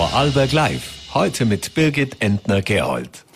[0.00, 1.12] Vorarlberg Live.
[1.12, 3.26] Heute mit Birgit Entner-Gerold.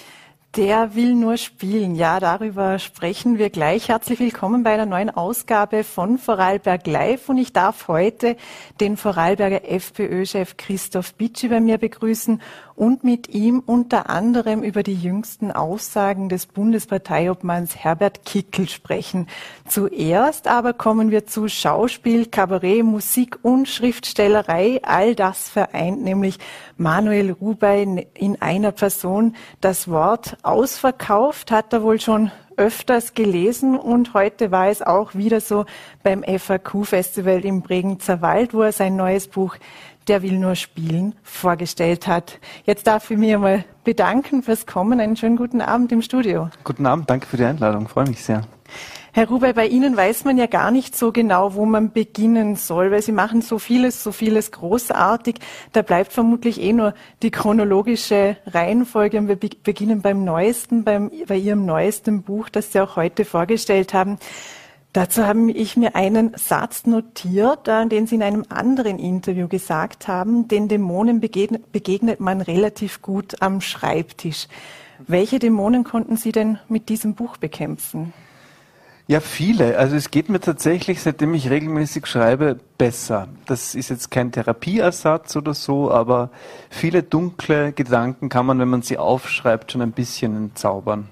[0.57, 1.95] Der will nur spielen.
[1.95, 3.91] Ja, darüber sprechen wir gleich.
[3.91, 7.29] Herzlich willkommen bei einer neuen Ausgabe von Vorarlberg Live.
[7.29, 8.39] Und ich darf heute
[8.81, 12.41] den Vorarlberger FPÖ-Chef Christoph Bitschi bei mir begrüßen
[12.77, 19.29] und mit ihm unter anderem über die jüngsten Aussagen des Bundesparteiobmanns Herbert Kickel sprechen.
[19.67, 24.81] Zuerst aber kommen wir zu Schauspiel, Kabarett, Musik und Schriftstellerei.
[24.83, 26.39] All das vereint nämlich
[26.77, 29.37] Manuel Rubey in einer Person.
[29.61, 35.41] Das Wort ausverkauft hat er wohl schon öfters gelesen und heute war es auch wieder
[35.41, 35.65] so
[36.03, 39.57] beim FAQ-Festival im Bregenzer Wald, wo er sein neues Buch
[40.09, 42.39] der will nur spielen, vorgestellt hat.
[42.65, 45.01] Jetzt darf ich mich mal bedanken fürs Kommen.
[45.01, 46.51] Einen schönen guten Abend im Studio.
[46.65, 48.43] Guten Abend, danke für die Einladung, freue mich sehr.
[49.17, 52.91] Herr Rubey, bei Ihnen weiß man ja gar nicht so genau, wo man beginnen soll,
[52.91, 55.37] weil Sie machen so vieles, so vieles großartig.
[55.71, 61.37] Da bleibt vermutlich eh nur die chronologische Reihenfolge und wir beginnen beim neuesten, beim, bei
[61.37, 64.19] Ihrem neuesten Buch, das Sie auch heute vorgestellt haben.
[64.95, 70.07] Dazu habe ich mir einen Satz notiert, äh, den Sie in einem anderen Interview gesagt
[70.07, 70.47] haben.
[70.47, 74.47] Den Dämonen begegnet, begegnet man relativ gut am Schreibtisch.
[75.05, 78.13] Welche Dämonen konnten Sie denn mit diesem Buch bekämpfen?
[79.09, 79.79] Ja, viele.
[79.79, 83.27] Also es geht mir tatsächlich, seitdem ich regelmäßig schreibe, besser.
[83.47, 86.31] Das ist jetzt kein Therapieersatz oder so, aber
[86.71, 91.09] viele dunkle Gedanken kann man, wenn man sie aufschreibt, schon ein bisschen entzaubern.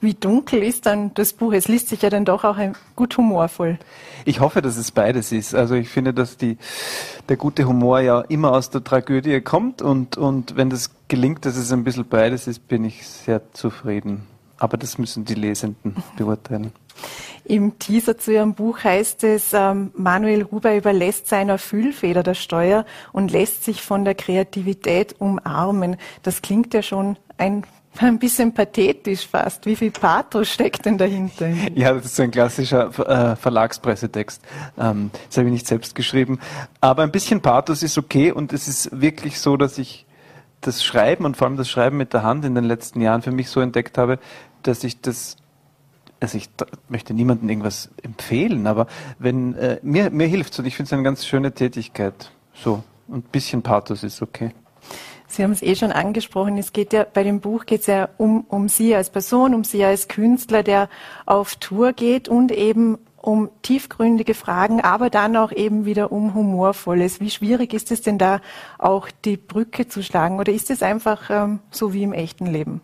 [0.00, 1.52] Wie dunkel ist dann das Buch?
[1.52, 2.58] Es liest sich ja dann doch auch
[2.96, 3.78] gut humorvoll.
[4.24, 5.54] Ich hoffe, dass es beides ist.
[5.54, 6.58] Also ich finde, dass die,
[7.28, 11.56] der gute Humor ja immer aus der Tragödie kommt und, und wenn das gelingt, dass
[11.56, 14.26] es ein bisschen beides ist, bin ich sehr zufrieden.
[14.58, 16.72] Aber das müssen die Lesenden beurteilen.
[17.44, 22.84] Im Teaser zu Ihrem Buch heißt es, ähm, Manuel Ruber überlässt seiner Fühlfeder der Steuer
[23.12, 25.96] und lässt sich von der Kreativität umarmen.
[26.22, 27.64] Das klingt ja schon ein
[27.98, 29.66] ein bisschen pathetisch fast.
[29.66, 31.48] Wie viel Pathos steckt denn dahinter?
[31.74, 34.42] Ja, das ist so ein klassischer äh, Verlagspressetext.
[34.78, 36.38] Ähm, das habe ich nicht selbst geschrieben.
[36.80, 40.06] Aber ein bisschen Pathos ist okay und es ist wirklich so, dass ich
[40.60, 43.32] das Schreiben und vor allem das Schreiben mit der Hand in den letzten Jahren für
[43.32, 44.18] mich so entdeckt habe,
[44.62, 45.36] dass ich das
[46.20, 46.50] also ich
[46.90, 48.86] möchte niemandem irgendwas empfehlen, aber
[49.18, 52.30] wenn äh, mir hilft und ich finde es eine ganz schöne Tätigkeit.
[52.52, 54.52] So ein bisschen Pathos ist okay.
[55.30, 56.58] Sie haben es eh schon angesprochen.
[56.58, 59.62] Es geht ja bei dem Buch geht es ja um, um Sie als Person, um
[59.62, 60.88] Sie als Künstler, der
[61.24, 67.20] auf Tour geht und eben um tiefgründige Fragen, aber dann auch eben wieder um humorvolles.
[67.20, 68.40] Wie schwierig ist es denn da
[68.78, 72.80] auch die Brücke zu schlagen oder ist es einfach ähm, so wie im echten Leben?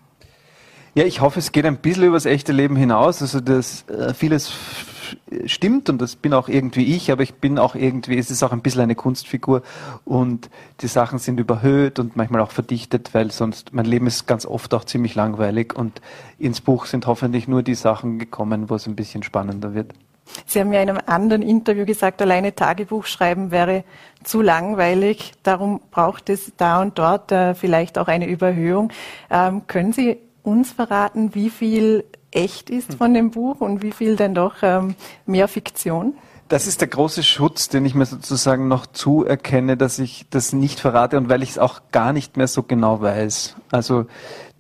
[0.94, 3.22] Ja, ich hoffe, es geht ein bisschen über das echte Leben hinaus.
[3.22, 4.52] Also das äh, vieles
[5.44, 8.52] stimmt und das bin auch irgendwie ich, aber ich bin auch irgendwie, es ist auch
[8.52, 9.62] ein bisschen eine Kunstfigur
[10.04, 10.50] und
[10.80, 14.74] die Sachen sind überhöht und manchmal auch verdichtet, weil sonst mein Leben ist ganz oft
[14.74, 16.00] auch ziemlich langweilig und
[16.38, 19.92] ins Buch sind hoffentlich nur die Sachen gekommen, wo es ein bisschen spannender wird.
[20.44, 23.84] Sie haben ja in einem anderen Interview gesagt, alleine Tagebuch schreiben wäre
[24.24, 25.32] zu langweilig.
[25.42, 28.92] Darum braucht es da und dort äh, vielleicht auch eine Überhöhung.
[29.30, 34.16] Ähm, können Sie uns verraten, wie viel echt ist von dem Buch und wie viel
[34.16, 34.94] denn doch ähm,
[35.26, 36.14] mehr Fiktion?
[36.48, 40.78] Das ist der große Schutz, den ich mir sozusagen noch zuerkenne, dass ich das nicht
[40.78, 43.56] verrate und weil ich es auch gar nicht mehr so genau weiß.
[43.72, 44.06] Also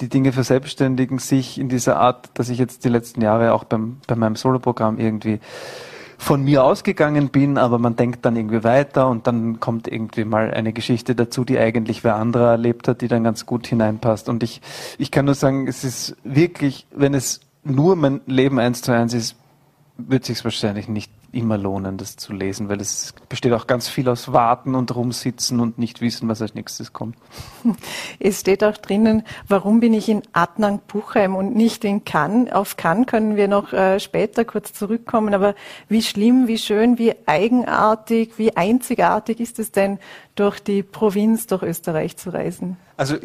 [0.00, 3.98] die Dinge verselbstständigen sich in dieser Art, dass ich jetzt die letzten Jahre auch beim,
[4.08, 5.38] bei meinem Soloprogramm irgendwie
[6.18, 10.52] von mir ausgegangen bin, aber man denkt dann irgendwie weiter und dann kommt irgendwie mal
[10.52, 14.28] eine Geschichte dazu, die eigentlich wer anderer erlebt hat, die dann ganz gut hineinpasst.
[14.28, 14.60] Und ich,
[14.98, 19.14] ich kann nur sagen, es ist wirklich, wenn es nur mein Leben eins zu eins
[19.14, 19.36] ist,
[19.98, 24.08] wird sich wahrscheinlich nicht immer lohnen, das zu lesen, weil es besteht auch ganz viel
[24.08, 27.16] aus Warten und Rumsitzen und nicht wissen, was als nächstes kommt.
[28.18, 32.52] Es steht auch drinnen, warum bin ich in Adnang Buchheim und nicht in Cannes?
[32.52, 35.54] Auf Cannes können wir noch äh, später kurz zurückkommen, aber
[35.88, 39.98] wie schlimm, wie schön, wie eigenartig, wie einzigartig ist es denn,
[40.36, 42.76] durch die Provinz, durch Österreich zu reisen?
[42.98, 43.16] Also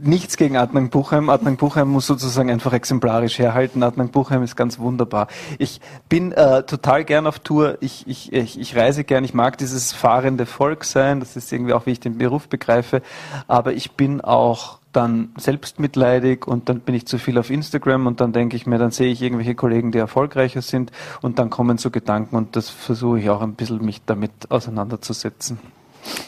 [0.00, 1.28] nichts gegen Adnan Buchheim.
[1.28, 3.82] Adnan Buchheim muss sozusagen einfach exemplarisch herhalten.
[3.82, 5.28] Adnan Buchheim ist ganz wunderbar.
[5.58, 7.76] Ich bin äh, total gern auf Tour.
[7.80, 9.24] Ich, ich, ich, ich reise gern.
[9.24, 11.20] Ich mag dieses fahrende Volk sein.
[11.20, 13.02] Das ist irgendwie auch, wie ich den Beruf begreife.
[13.48, 18.20] Aber ich bin auch dann selbstmitleidig und dann bin ich zu viel auf Instagram und
[18.20, 20.90] dann denke ich mir, dann sehe ich irgendwelche Kollegen, die erfolgreicher sind
[21.20, 25.58] und dann kommen so Gedanken und das versuche ich auch ein bisschen mich damit auseinanderzusetzen.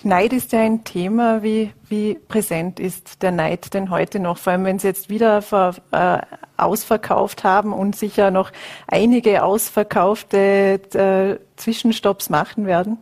[0.02, 1.42] Neid ist ja ein Thema.
[1.42, 4.38] Wie, wie präsent ist der Neid denn heute noch?
[4.38, 6.18] Vor allem, wenn Sie jetzt wieder ver, äh,
[6.56, 8.52] ausverkauft haben und sicher noch
[8.86, 12.98] einige ausverkaufte äh, Zwischenstopps machen werden?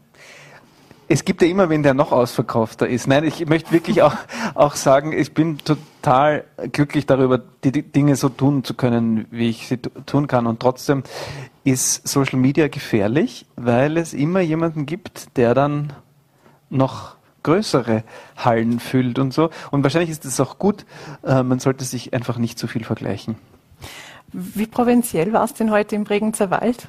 [1.08, 3.06] es gibt ja immer wen, der noch ausverkaufter ist.
[3.06, 4.14] Nein, ich möchte wirklich auch,
[4.54, 9.48] auch sagen, ich bin total glücklich darüber, die, die Dinge so tun zu können, wie
[9.48, 10.46] ich sie tun kann.
[10.46, 11.02] Und trotzdem
[11.64, 15.94] ist Social Media gefährlich, weil es immer jemanden gibt, der dann
[16.70, 18.04] noch größere
[18.36, 19.50] Hallen füllt und so.
[19.70, 20.84] Und wahrscheinlich ist es auch gut,
[21.24, 23.36] äh, man sollte sich einfach nicht zu viel vergleichen.
[24.32, 26.88] Wie provinziell war es denn heute im Bregenzer Wald?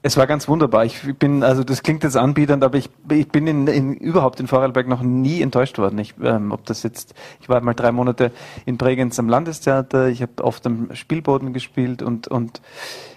[0.00, 0.84] Es war ganz wunderbar.
[0.84, 4.46] Ich bin, also das klingt jetzt anbietend, aber ich, ich bin in, in, überhaupt in
[4.46, 5.98] Vorarlberg noch nie enttäuscht worden.
[5.98, 8.30] Ich, ähm, ob das jetzt, ich war mal drei Monate
[8.64, 12.60] in Bregenz am Landestheater, ich habe oft am Spielboden gespielt und, und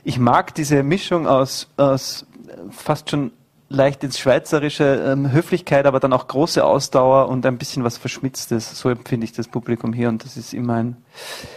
[0.03, 2.25] ich mag diese Mischung aus, aus
[2.71, 3.31] fast schon
[3.71, 8.77] leicht ins Schweizerische ähm, Höflichkeit, aber dann auch große Ausdauer und ein bisschen was Verschmitztes.
[8.77, 10.97] So empfinde ich das Publikum hier und das ist immer ein,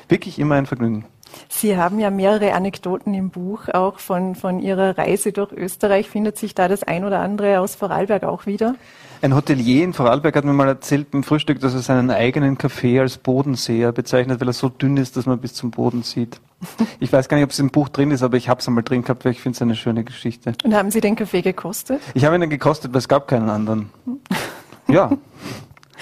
[0.08, 1.06] wirklich immer ein Vergnügen.
[1.48, 6.08] Sie haben ja mehrere Anekdoten im Buch, auch von, von Ihrer Reise durch Österreich.
[6.08, 8.76] Findet sich da das ein oder andere aus Vorarlberg auch wieder?
[9.20, 13.00] Ein Hotelier in Vorarlberg hat mir mal erzählt beim Frühstück, dass er seinen eigenen Kaffee
[13.00, 16.40] als Bodenseher bezeichnet, weil er so dünn ist, dass man bis zum Boden sieht.
[17.00, 18.84] Ich weiß gar nicht, ob es im Buch drin ist, aber ich habe es einmal
[18.84, 20.54] drin gehabt, weil ich finde es eine schöne Geschichte.
[20.64, 22.00] Und haben Sie den Kaffee gekostet?
[22.14, 23.90] Ich habe ihn dann gekostet, weil es gab keinen anderen.
[24.88, 25.10] ja.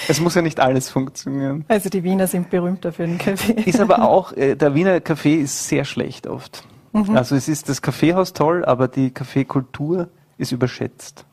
[0.09, 1.65] Es muss ja nicht alles funktionieren.
[1.69, 3.53] Also die Wiener sind berühmt dafür den Kaffee.
[3.53, 6.65] Ist aber auch, äh, der Wiener Kaffee ist sehr schlecht oft.
[6.93, 7.17] Mhm.
[7.17, 11.25] Also es ist das Kaffeehaus toll, aber die Kaffeekultur ist überschätzt,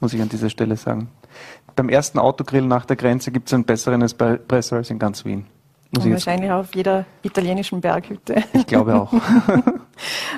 [0.00, 1.08] muss ich an dieser Stelle sagen.
[1.76, 5.46] Beim ersten Autogrill nach der Grenze gibt es einen besseren Espresso als in ganz Wien.
[5.92, 8.44] Muss Und wahrscheinlich auf jeder italienischen Berghütte.
[8.52, 9.12] Ich glaube auch.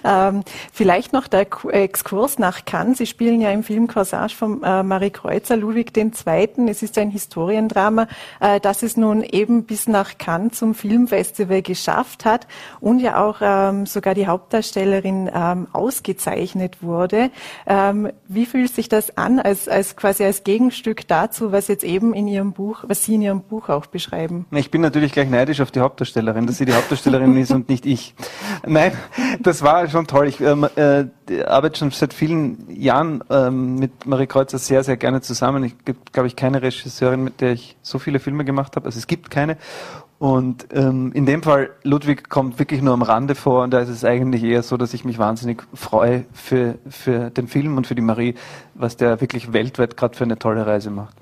[0.04, 0.42] Ähm,
[0.72, 2.98] vielleicht noch der Exkurs nach Cannes.
[2.98, 6.12] Sie spielen ja im Film Corsage von äh, Marie Kreuzer, Ludwig II.
[6.68, 8.06] Es ist ein Historiendrama,
[8.40, 12.46] äh, das es nun eben bis nach Cannes zum Filmfestival geschafft hat
[12.80, 17.30] und ja auch ähm, sogar die Hauptdarstellerin ähm, ausgezeichnet wurde.
[17.66, 22.14] Ähm, wie fühlt sich das an, als, als quasi als Gegenstück dazu, was jetzt eben
[22.14, 24.46] in Ihrem Buch, was Sie in Ihrem Buch auch beschreiben?
[24.50, 27.86] Ich bin natürlich gleich neidisch auf die Hauptdarstellerin, dass sie die Hauptdarstellerin ist und nicht
[27.86, 28.14] ich.
[28.66, 28.92] Nein,
[29.52, 30.28] das war schon toll.
[30.28, 31.04] Ich ähm, äh,
[31.44, 35.62] arbeite schon seit vielen Jahren ähm, mit Marie Kreuzer sehr, sehr gerne zusammen.
[35.64, 38.86] Es gibt, glaube ich, keine Regisseurin, mit der ich so viele Filme gemacht habe.
[38.86, 39.58] Also es gibt keine.
[40.18, 43.90] Und ähm, in dem Fall, Ludwig kommt wirklich nur am Rande vor und da ist
[43.90, 47.94] es eigentlich eher so, dass ich mich wahnsinnig freue für, für den Film und für
[47.94, 48.34] die Marie,
[48.72, 51.16] was der wirklich weltweit gerade für eine tolle Reise macht.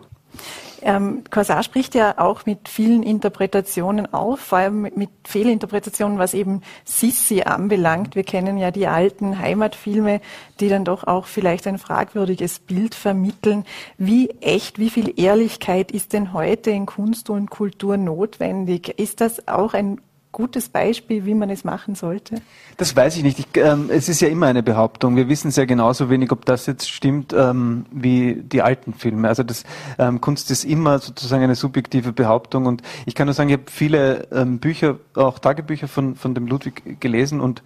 [0.83, 6.35] Ähm, Corsage spricht ja auch mit vielen Interpretationen auf, vor allem mit, mit Fehlinterpretationen, was
[6.35, 8.15] eben Sissi anbelangt.
[8.15, 10.21] Wir kennen ja die alten Heimatfilme,
[10.61, 13.65] die dann doch auch vielleicht ein fragwürdiges Bild vermitteln.
[13.99, 18.99] Wie echt, wie viel Ehrlichkeit ist denn heute in Kunst und Kultur notwendig?
[18.99, 20.01] Ist das auch ein
[20.33, 22.37] gutes Beispiel, wie man es machen sollte?
[22.77, 23.39] Das weiß ich nicht.
[23.39, 25.17] Ich, ähm, es ist ja immer eine Behauptung.
[25.17, 29.29] Wir wissen sehr genauso wenig, ob das jetzt stimmt ähm, wie die alten Filme.
[29.29, 29.65] Also das
[29.99, 32.67] ähm, Kunst ist immer sozusagen eine subjektive Behauptung.
[32.67, 36.47] Und ich kann nur sagen, ich habe viele ähm, Bücher, auch Tagebücher von, von dem
[36.47, 37.63] Ludwig gelesen und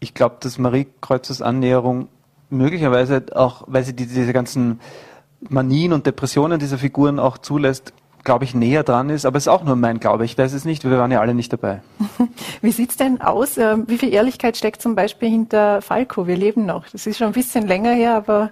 [0.00, 2.08] ich glaube, dass Marie Kreuzers Annäherung
[2.50, 4.80] möglicherweise auch, weil sie die, diese ganzen
[5.48, 7.92] Manien und Depressionen dieser Figuren auch zulässt,
[8.24, 9.26] glaube ich, näher dran ist.
[9.26, 10.24] Aber es ist auch nur mein Glaube.
[10.24, 10.84] Ich weiß es nicht.
[10.84, 11.82] Wir waren ja alle nicht dabei.
[12.62, 13.58] Wie sieht's denn aus?
[13.58, 16.26] Ähm, wie viel Ehrlichkeit steckt zum Beispiel hinter Falco?
[16.26, 16.88] Wir leben noch.
[16.88, 18.50] Das ist schon ein bisschen länger her, aber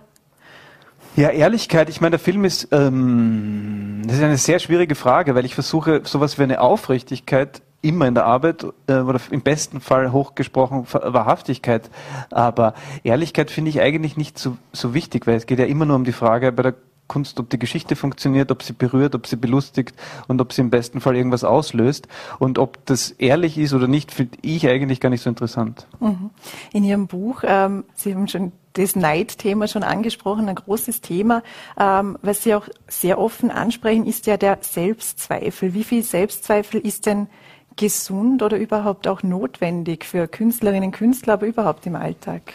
[1.17, 5.45] ja, Ehrlichkeit, ich meine, der Film ist, ähm, das ist eine sehr schwierige Frage, weil
[5.45, 10.13] ich versuche, sowas wie eine Aufrichtigkeit immer in der Arbeit äh, oder im besten Fall
[10.13, 11.91] hochgesprochen Wahrhaftigkeit.
[12.31, 15.97] Aber Ehrlichkeit finde ich eigentlich nicht so, so wichtig, weil es geht ja immer nur
[15.97, 16.75] um die Frage bei der
[17.11, 19.97] Kunst, ob die Geschichte funktioniert, ob sie berührt, ob sie belustigt
[20.29, 22.07] und ob sie im besten Fall irgendwas auslöst.
[22.39, 25.89] Und ob das ehrlich ist oder nicht, finde ich eigentlich gar nicht so interessant.
[25.99, 26.31] Mhm.
[26.73, 31.43] In Ihrem Buch, ähm, Sie haben schon das Neidthema schon angesprochen, ein großes Thema,
[31.77, 35.75] ähm, was Sie auch sehr offen ansprechen, ist ja der Selbstzweifel.
[35.75, 37.27] Wie viel Selbstzweifel ist denn
[37.75, 42.53] gesund oder überhaupt auch notwendig für Künstlerinnen und Künstler, aber überhaupt im Alltag?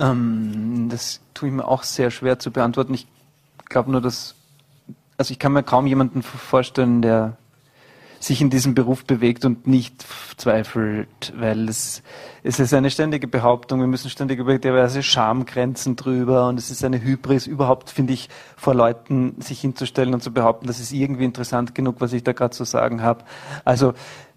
[0.00, 2.94] Ähm, das tue ich mir auch sehr schwer zu beantworten.
[2.94, 3.06] Ich
[3.66, 4.34] glaube nur, dass,
[5.16, 7.36] also ich kann mir kaum jemanden vorstellen, der
[8.24, 10.04] sich in diesem Beruf bewegt und nicht
[10.38, 12.02] zweifelt, weil es,
[12.42, 16.82] es ist eine ständige Behauptung, wir müssen ständig über diverse Schamgrenzen drüber und es ist
[16.84, 21.24] eine Hybris, überhaupt, finde ich, vor Leuten sich hinzustellen und zu behaupten, das ist irgendwie
[21.24, 23.24] interessant genug, was ich da gerade zu sagen habe.
[23.64, 23.92] Also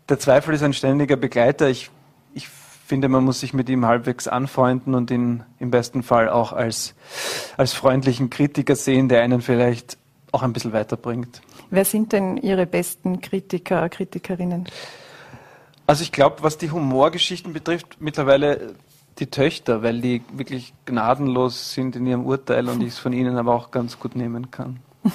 [0.09, 1.69] der Zweifel ist ein ständiger Begleiter.
[1.69, 1.89] Ich,
[2.33, 2.49] ich
[2.87, 6.95] finde, man muss sich mit ihm halbwegs anfreunden und ihn im besten Fall auch als,
[7.57, 9.97] als freundlichen Kritiker sehen, der einen vielleicht
[10.31, 11.41] auch ein bisschen weiterbringt.
[11.69, 14.69] Wer sind denn Ihre besten Kritiker, Kritikerinnen?
[15.85, 18.75] Also ich glaube, was die Humorgeschichten betrifft, mittlerweile
[19.19, 23.37] die Töchter, weil die wirklich gnadenlos sind in ihrem Urteil und ich es von ihnen
[23.37, 24.79] aber auch ganz gut nehmen kann.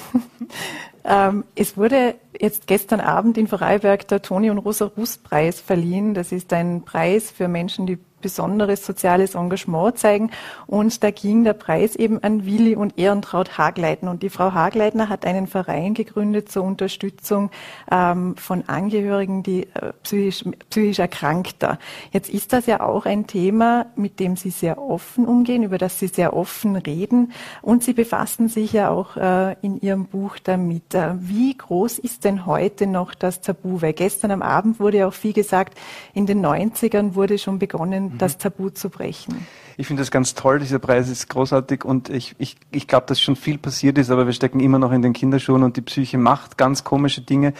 [1.03, 6.13] ähm, es wurde jetzt gestern Abend in Vorarlberg der Toni und Rosa Russ Preis verliehen.
[6.13, 10.31] Das ist ein Preis für Menschen, die besonderes soziales Engagement zeigen.
[10.65, 14.09] Und da ging der Preis eben an Willi und Ehrentraut Hagleitner.
[14.09, 17.51] Und die Frau Hagleitner hat einen Verein gegründet zur Unterstützung
[17.91, 21.77] ähm, von Angehörigen, die äh, psychisch, psychisch erkrankter.
[22.11, 25.99] Jetzt ist das ja auch ein Thema, mit dem Sie sehr offen umgehen, über das
[25.99, 27.33] Sie sehr offen reden.
[27.61, 30.92] Und Sie befassen sich ja auch äh, in Ihrem Buch damit.
[30.93, 33.81] Wie groß ist denn heute noch das Tabu?
[33.81, 35.77] Weil gestern am Abend wurde ja auch viel gesagt,
[36.13, 38.17] in den 90ern wurde schon begonnen, Mhm.
[38.17, 39.45] das Tabu zu brechen.
[39.77, 43.19] Ich finde das ganz toll, dieser Preis ist großartig und ich, ich, ich glaube, dass
[43.19, 46.17] schon viel passiert ist, aber wir stecken immer noch in den Kinderschuhen und die Psyche
[46.19, 47.53] macht ganz komische Dinge.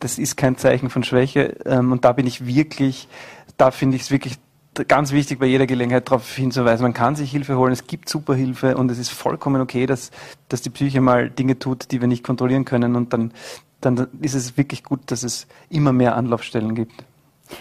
[0.00, 3.08] Das ist kein Zeichen von Schwäche ähm, und da bin ich wirklich,
[3.56, 4.34] da finde ich es wirklich
[4.88, 8.34] ganz wichtig, bei jeder Gelegenheit darauf hinzuweisen, man kann sich Hilfe holen, es gibt super
[8.34, 10.10] Hilfe und es ist vollkommen okay, dass,
[10.48, 13.32] dass die Psyche mal Dinge tut, die wir nicht kontrollieren können und dann,
[13.80, 17.04] dann ist es wirklich gut, dass es immer mehr Anlaufstellen gibt.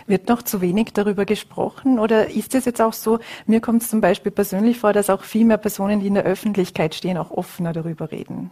[0.07, 3.89] Wird noch zu wenig darüber gesprochen oder ist es jetzt auch so, mir kommt es
[3.89, 7.31] zum Beispiel persönlich vor, dass auch viel mehr Personen, die in der Öffentlichkeit stehen, auch
[7.31, 8.49] offener darüber reden?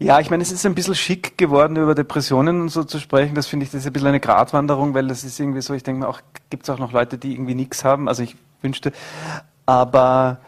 [0.00, 3.34] Ja, ich meine, es ist ein bisschen schick geworden, über Depressionen und so zu sprechen.
[3.34, 5.82] Das finde ich, das ist ein bisschen eine Gratwanderung, weil das ist irgendwie so, ich
[5.82, 8.08] denke mir auch, gibt es auch noch Leute, die irgendwie nichts haben.
[8.08, 8.92] Also ich wünschte,
[9.66, 10.38] aber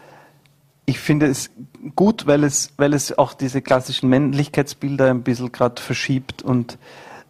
[0.86, 1.50] ich finde es
[1.96, 6.78] gut, weil es, weil es auch diese klassischen Männlichkeitsbilder ein bisschen gerade verschiebt und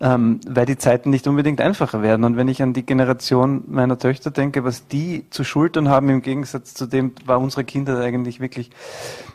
[0.02, 2.24] ähm, weil die Zeiten nicht unbedingt einfacher werden.
[2.24, 6.22] Und wenn ich an die Generation meiner Töchter denke, was die zu schultern haben, im
[6.22, 8.70] Gegensatz zu dem war unsere Kinder eigentlich wirklich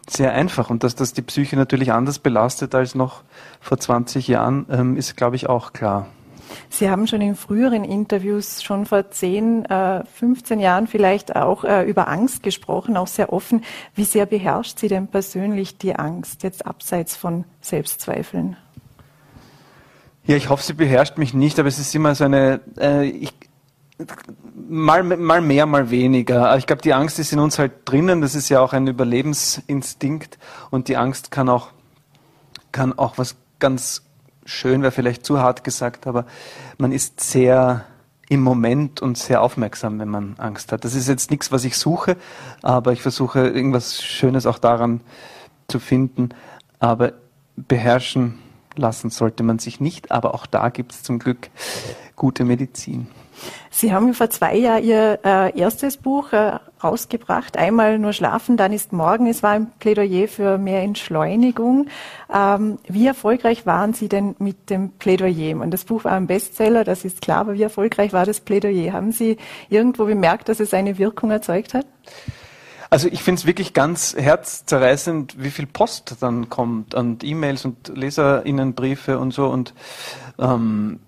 [0.09, 0.69] sehr einfach.
[0.69, 3.23] Und dass das die Psyche natürlich anders belastet als noch
[3.59, 6.07] vor 20 Jahren, ähm, ist, glaube ich, auch klar.
[6.69, 11.83] Sie haben schon in früheren Interviews, schon vor 10, äh, 15 Jahren vielleicht auch äh,
[11.83, 13.63] über Angst gesprochen, auch sehr offen.
[13.95, 18.57] Wie sehr beherrscht Sie denn persönlich die Angst, jetzt abseits von Selbstzweifeln?
[20.27, 23.31] Ja, ich hoffe, sie beherrscht mich nicht, aber es ist immer so eine, äh, ich,
[24.55, 26.57] mal, mal mehr, mal weniger.
[26.57, 28.21] Ich glaube, die Angst ist in uns halt drinnen.
[28.21, 30.37] Das ist ja auch ein Überlebensinstinkt
[30.69, 31.69] und die Angst kann auch,
[32.71, 34.03] kann auch was ganz
[34.45, 36.25] schön, wäre vielleicht zu hart gesagt, aber
[36.77, 37.85] man ist sehr
[38.29, 40.83] im Moment und sehr aufmerksam, wenn man Angst hat.
[40.83, 42.17] Das ist jetzt nichts, was ich suche,
[42.61, 45.01] aber ich versuche irgendwas Schönes auch daran
[45.67, 46.29] zu finden.
[46.79, 47.13] Aber
[47.55, 48.39] beherrschen
[48.75, 51.49] lassen sollte man sich nicht, aber auch da gibt es zum Glück
[52.15, 53.07] gute Medizin.
[53.69, 58.71] Sie haben vor zwei Jahren Ihr äh, erstes Buch äh, rausgebracht, einmal nur schlafen, dann
[58.71, 59.27] ist morgen.
[59.27, 61.87] Es war ein Plädoyer für mehr Entschleunigung.
[62.33, 65.59] Ähm, wie erfolgreich waren Sie denn mit dem Plädoyer?
[65.59, 68.93] Und das Buch war ein Bestseller, das ist klar, aber wie erfolgreich war das Plädoyer?
[68.93, 69.37] Haben Sie
[69.69, 71.85] irgendwo bemerkt, dass es eine Wirkung erzeugt hat?
[72.95, 77.89] Also ich finde es wirklich ganz herzzerreißend, wie viel Post dann kommt und E-Mails und
[77.89, 79.47] Leserinnenbriefe und so.
[79.47, 79.73] Und
[80.39, 81.01] ähm,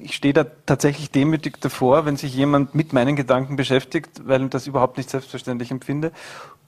[0.00, 4.48] ich stehe da tatsächlich demütig davor, wenn sich jemand mit meinen Gedanken beschäftigt, weil ich
[4.48, 6.12] das überhaupt nicht selbstverständlich empfinde.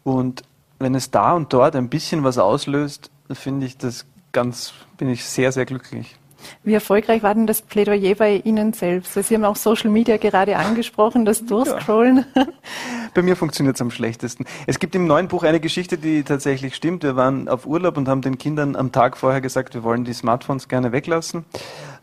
[0.04, 0.42] Und
[0.78, 5.24] wenn es da und dort ein bisschen was auslöst, finde ich das ganz, bin ich
[5.24, 6.18] sehr, sehr glücklich.
[6.64, 9.14] Wie erfolgreich war denn das Plädoyer bei Ihnen selbst?
[9.14, 12.24] Sie haben auch Social Media gerade angesprochen, das Durchscrollen.
[12.34, 12.46] Ja.
[13.14, 14.44] Bei mir funktioniert es am schlechtesten.
[14.68, 17.02] Es gibt im neuen Buch eine Geschichte, die tatsächlich stimmt.
[17.02, 20.12] Wir waren auf Urlaub und haben den Kindern am Tag vorher gesagt, wir wollen die
[20.12, 21.44] Smartphones gerne weglassen.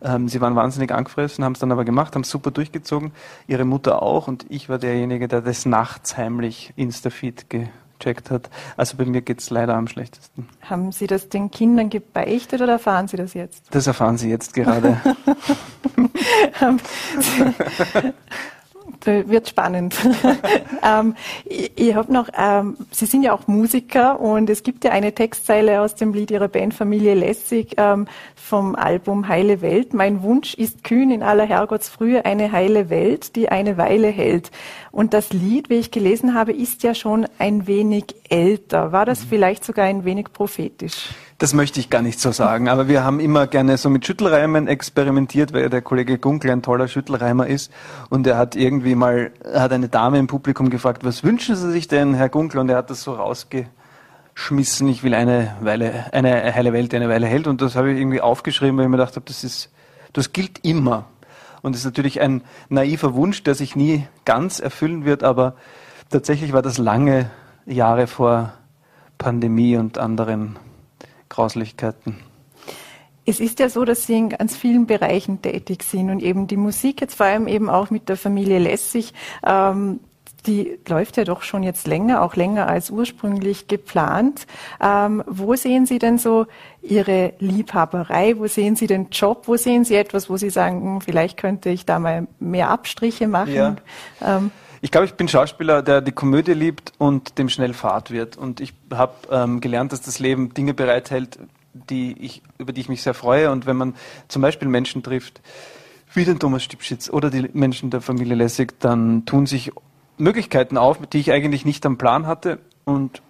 [0.04, 3.12] Ähm, sie waren wahnsinnig angefressen, haben es dann aber gemacht, haben es super durchgezogen.
[3.48, 7.68] Ihre Mutter auch und ich war derjenige, der des Nachts heimlich Instafeed ge
[8.00, 8.50] gecheckt hat.
[8.76, 10.48] Also bei mir geht es leider am schlechtesten.
[10.62, 13.64] Haben Sie das den Kindern gebeichtet oder erfahren Sie das jetzt?
[13.72, 15.02] Das erfahren Sie jetzt gerade.
[19.06, 19.96] wird spannend.
[20.84, 24.92] ähm, ich, ich habe noch, ähm, Sie sind ja auch Musiker und es gibt ja
[24.92, 29.94] eine Textzeile aus dem Lied Ihrer Bandfamilie Lässig ähm, vom Album Heile Welt.
[29.94, 34.52] Mein Wunsch ist kühn in aller Herrgottsfrühe eine heile Welt, die eine Weile hält.
[34.92, 38.92] Und das Lied, wie ich gelesen habe, ist ja schon ein wenig älter.
[38.92, 39.28] War das mhm.
[39.30, 41.10] vielleicht sogar ein wenig prophetisch?
[41.40, 44.68] Das möchte ich gar nicht so sagen, aber wir haben immer gerne so mit Schüttelreimen
[44.68, 47.72] experimentiert, weil der Kollege Gunkel ein toller Schüttelreimer ist
[48.10, 51.88] und er hat irgendwie mal, hat eine Dame im Publikum gefragt, was wünschen Sie sich
[51.88, 52.60] denn, Herr Gunkel?
[52.60, 57.08] Und er hat das so rausgeschmissen, ich will eine Weile, eine heile Welt, die eine
[57.08, 59.70] Weile hält und das habe ich irgendwie aufgeschrieben, weil ich mir gedacht habe, das ist,
[60.14, 61.06] das gilt immer.
[61.62, 65.54] Und das ist natürlich ein naiver Wunsch, der sich nie ganz erfüllen wird, aber
[66.10, 67.30] tatsächlich war das lange
[67.68, 68.54] Jahre vor
[69.20, 70.58] Pandemie und anderen
[71.30, 72.18] Grauslichkeiten.
[73.26, 76.56] Es ist ja so, dass Sie in ganz vielen Bereichen tätig sind und eben die
[76.56, 79.14] Musik jetzt vor allem eben auch mit der Familie Lässig.
[79.46, 80.00] Ähm,
[80.48, 84.48] die läuft ja doch schon jetzt länger, auch länger als ursprünglich geplant.
[84.82, 86.46] Ähm, wo sehen Sie denn so
[86.82, 88.38] Ihre Liebhaberei?
[88.38, 89.44] Wo sehen Sie den Job?
[89.48, 93.28] Wo sehen Sie etwas, wo Sie sagen, hm, vielleicht könnte ich da mal mehr Abstriche
[93.28, 93.54] machen?
[93.54, 93.76] Ja.
[94.24, 98.38] Ähm, ich glaube, ich bin Schauspieler, der die Komödie liebt und dem schnell Fahrt wird.
[98.38, 101.40] Und ich habe ähm, gelernt, dass das Leben Dinge bereithält,
[101.74, 103.52] die ich, über die ich mich sehr freue.
[103.52, 103.96] Und wenn man
[104.28, 105.42] zum Beispiel Menschen trifft,
[106.14, 109.72] wie den Thomas Stipschitz oder die Menschen der Familie Lessig, dann tun sich
[110.18, 112.60] Möglichkeiten auf, die ich eigentlich nicht am Plan hatte.
[112.86, 113.22] Und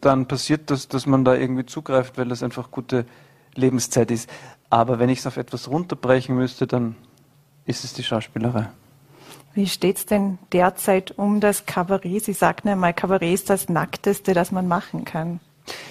[0.00, 3.06] dann passiert das, dass man da irgendwie zugreift, weil das einfach gute
[3.54, 4.28] Lebenszeit ist.
[4.70, 6.96] Aber wenn ich es auf etwas runterbrechen müsste, dann
[7.64, 8.68] ist es die Schauspielerei.
[9.54, 12.24] Wie steht es denn derzeit um das Kabarett?
[12.24, 15.38] Sie sagten einmal, Kabarett ist das Nackteste, das man machen kann.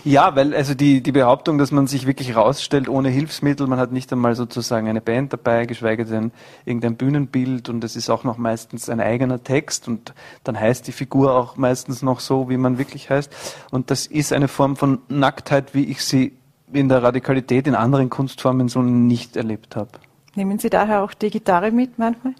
[0.03, 3.91] Ja, weil also die, die Behauptung, dass man sich wirklich rausstellt ohne Hilfsmittel, man hat
[3.91, 6.31] nicht einmal sozusagen eine Band dabei, geschweige denn
[6.65, 10.91] irgendein Bühnenbild und es ist auch noch meistens ein eigener Text und dann heißt die
[10.91, 13.33] Figur auch meistens noch so, wie man wirklich heißt.
[13.71, 16.33] Und das ist eine Form von Nacktheit, wie ich sie
[16.71, 19.91] in der Radikalität in anderen Kunstformen so nicht erlebt habe.
[20.35, 22.33] Nehmen Sie daher auch die Gitarre mit manchmal?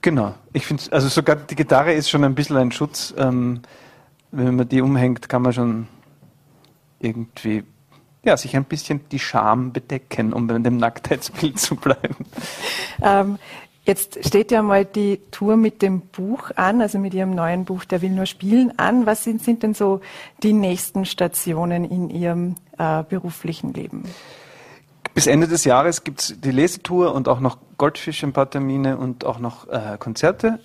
[0.00, 0.34] Genau.
[0.52, 3.14] Ich finde, also sogar die Gitarre ist schon ein bisschen ein Schutz.
[3.18, 3.60] Ähm,
[4.30, 5.88] wenn man die umhängt, kann man schon
[6.98, 7.64] irgendwie
[8.24, 12.26] ja, sich ein bisschen die Scham bedecken, um in dem Nacktheitsbild zu bleiben.
[13.00, 13.38] Ähm,
[13.84, 17.84] jetzt steht ja mal die Tour mit dem Buch an, also mit Ihrem neuen Buch
[17.84, 19.06] Der will nur spielen an.
[19.06, 20.00] Was sind, sind denn so
[20.42, 24.04] die nächsten Stationen in Ihrem äh, beruflichen Leben?
[25.16, 28.98] Bis Ende des Jahres gibt es die Lesetour und auch noch Goldfisch ein paar Termine
[28.98, 30.58] und auch noch äh, Konzerte.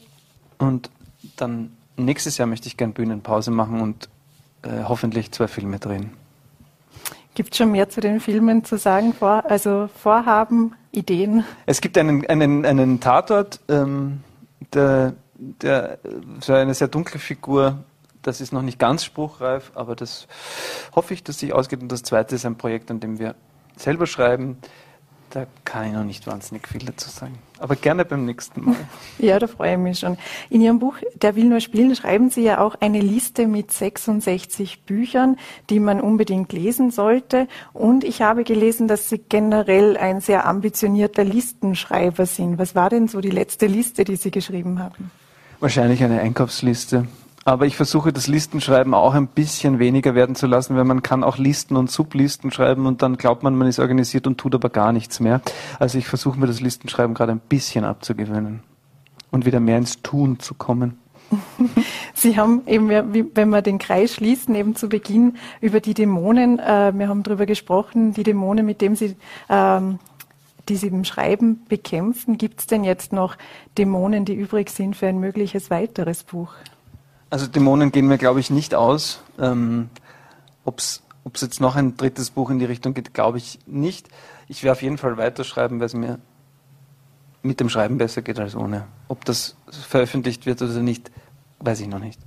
[0.58, 0.92] Und
[1.38, 4.10] dann nächstes Jahr möchte ich gerne Bühnenpause machen und
[4.64, 6.12] äh, hoffentlich zwei Filme drehen.
[7.34, 9.14] Gibt es schon mehr zu den Filmen zu sagen?
[9.14, 11.46] Vor, also Vorhaben, Ideen?
[11.66, 14.20] Es gibt einen, einen, einen Tatort, ähm,
[14.74, 15.98] der, der
[16.42, 17.86] so eine sehr dunkle Figur,
[18.22, 20.28] das ist noch nicht ganz spruchreif, aber das
[20.94, 21.82] hoffe ich, dass sich ausgeht.
[21.82, 23.36] Und das zweite ist ein Projekt, an dem wir
[23.78, 24.58] selber schreiben.
[25.32, 27.40] Da kann ich noch nicht wahnsinnig viel dazu sagen.
[27.58, 28.76] Aber gerne beim nächsten Mal.
[29.18, 30.18] Ja, da freue ich mich schon.
[30.50, 34.84] In Ihrem Buch Der will nur spielen schreiben Sie ja auch eine Liste mit 66
[34.84, 35.38] Büchern,
[35.70, 37.48] die man unbedingt lesen sollte.
[37.72, 42.58] Und ich habe gelesen, dass Sie generell ein sehr ambitionierter Listenschreiber sind.
[42.58, 45.12] Was war denn so die letzte Liste, die Sie geschrieben haben?
[45.62, 47.08] Wahrscheinlich eine Einkaufsliste.
[47.44, 51.24] Aber ich versuche das Listenschreiben auch ein bisschen weniger werden zu lassen, weil man kann
[51.24, 54.70] auch Listen und Sublisten schreiben und dann glaubt man, man ist organisiert und tut aber
[54.70, 55.42] gar nichts mehr.
[55.80, 58.62] Also ich versuche mir das Listenschreiben gerade ein bisschen abzugewöhnen
[59.32, 61.00] und wieder mehr ins Tun zu kommen.
[62.14, 66.92] Sie haben eben, wenn wir den Kreis schließen, eben zu Beginn über die Dämonen, äh,
[66.94, 69.16] wir haben darüber gesprochen, die Dämonen, mit denen Sie
[69.50, 69.98] ähm,
[70.70, 72.38] die Sie im Schreiben bekämpfen.
[72.38, 73.36] Gibt es denn jetzt noch
[73.78, 76.54] Dämonen, die übrig sind für ein mögliches weiteres Buch?
[77.32, 79.22] Also Dämonen gehen mir, glaube ich, nicht aus.
[79.40, 79.90] Ähm,
[80.66, 81.02] Ob es
[81.40, 84.10] jetzt noch ein drittes Buch in die Richtung geht, glaube ich nicht.
[84.48, 86.20] Ich werde auf jeden Fall weiterschreiben, weil es mir
[87.42, 88.86] mit dem Schreiben besser geht als ohne.
[89.08, 91.10] Ob das veröffentlicht wird oder nicht,
[91.60, 92.20] weiß ich noch nicht.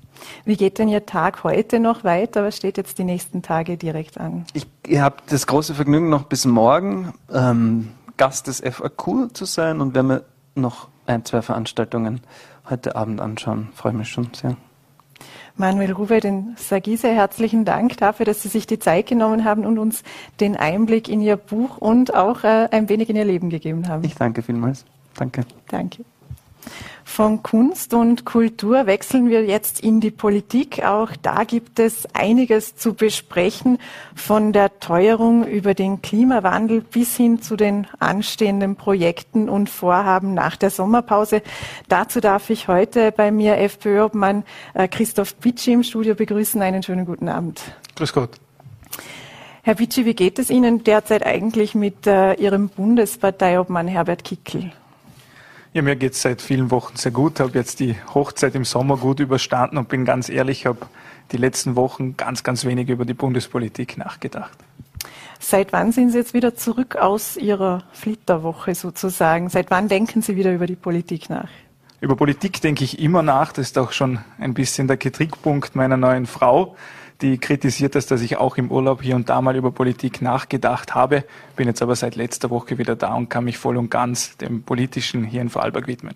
[0.47, 2.43] Wie geht denn Ihr Tag heute noch weiter?
[2.43, 4.47] Was steht jetzt die nächsten Tage direkt an?
[4.55, 4.67] Ich,
[4.99, 10.09] habe das große Vergnügen, noch bis morgen ähm, Gast des FAQ zu sein und werde
[10.09, 12.23] mir noch ein, zwei Veranstaltungen
[12.71, 13.69] heute Abend anschauen.
[13.75, 14.57] Freue mich schon sehr.
[15.57, 19.44] Manuel Ruwe, den sage ich sehr herzlichen Dank dafür, dass Sie sich die Zeit genommen
[19.44, 20.03] haben und uns
[20.40, 24.05] den Einblick in Ihr Buch und auch äh, ein wenig in Ihr Leben gegeben haben.
[24.05, 24.85] Ich danke vielmals.
[25.16, 25.44] Danke.
[25.68, 26.05] Danke.
[27.05, 30.85] Von Kunst und Kultur wechseln wir jetzt in die Politik.
[30.85, 33.79] Auch da gibt es einiges zu besprechen,
[34.17, 40.57] von der Teuerung über den Klimawandel bis hin zu den anstehenden Projekten und Vorhaben nach
[40.57, 41.43] der Sommerpause.
[41.88, 46.61] Dazu darf ich heute bei mir FPÖ-Obmann äh, Christoph Pitschi im Studio begrüßen.
[46.62, 47.61] Einen schönen guten Abend.
[47.97, 48.31] Grüß Gott.
[49.62, 54.73] Herr Pitschi, wie geht es Ihnen derzeit eigentlich mit äh, Ihrem Bundesparteiobmann Herbert Kickl?
[55.74, 58.96] Ja, mir geht es seit vielen Wochen sehr gut, habe jetzt die Hochzeit im Sommer
[58.96, 60.87] gut überstanden und bin ganz ehrlich, habe
[61.32, 64.56] die letzten Wochen ganz, ganz wenig über die Bundespolitik nachgedacht.
[65.40, 69.48] Seit wann sind Sie jetzt wieder zurück aus Ihrer Flitterwoche sozusagen?
[69.48, 71.48] Seit wann denken Sie wieder über die Politik nach?
[72.00, 73.52] Über Politik denke ich immer nach.
[73.52, 76.76] Das ist auch schon ein bisschen der Kritikpunkt meiner neuen Frau
[77.22, 80.94] die kritisiert es, dass ich auch im Urlaub hier und da mal über Politik nachgedacht
[80.94, 81.24] habe,
[81.57, 84.62] bin jetzt aber seit letzter Woche wieder da und kann mich voll und ganz dem
[84.62, 86.14] Politischen hier in Vorarlberg widmen.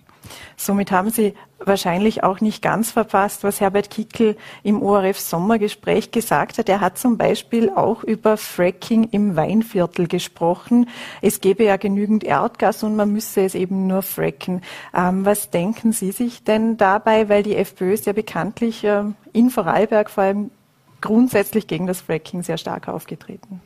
[0.57, 6.59] Somit haben Sie wahrscheinlich auch nicht ganz verpasst, was Herbert Kickel im ORF Sommergespräch gesagt
[6.59, 6.69] hat.
[6.69, 10.89] Er hat zum Beispiel auch über Fracking im Weinviertel gesprochen.
[11.23, 14.63] Es gäbe ja genügend Erdgas und man müsse es eben nur fracken.
[14.95, 17.29] Ähm, was denken Sie sich denn dabei?
[17.29, 20.51] Weil die FPÖ ist ja bekanntlich äh, in Vorarlberg vor allem
[21.01, 23.61] grundsätzlich gegen das Fracking sehr stark aufgetreten.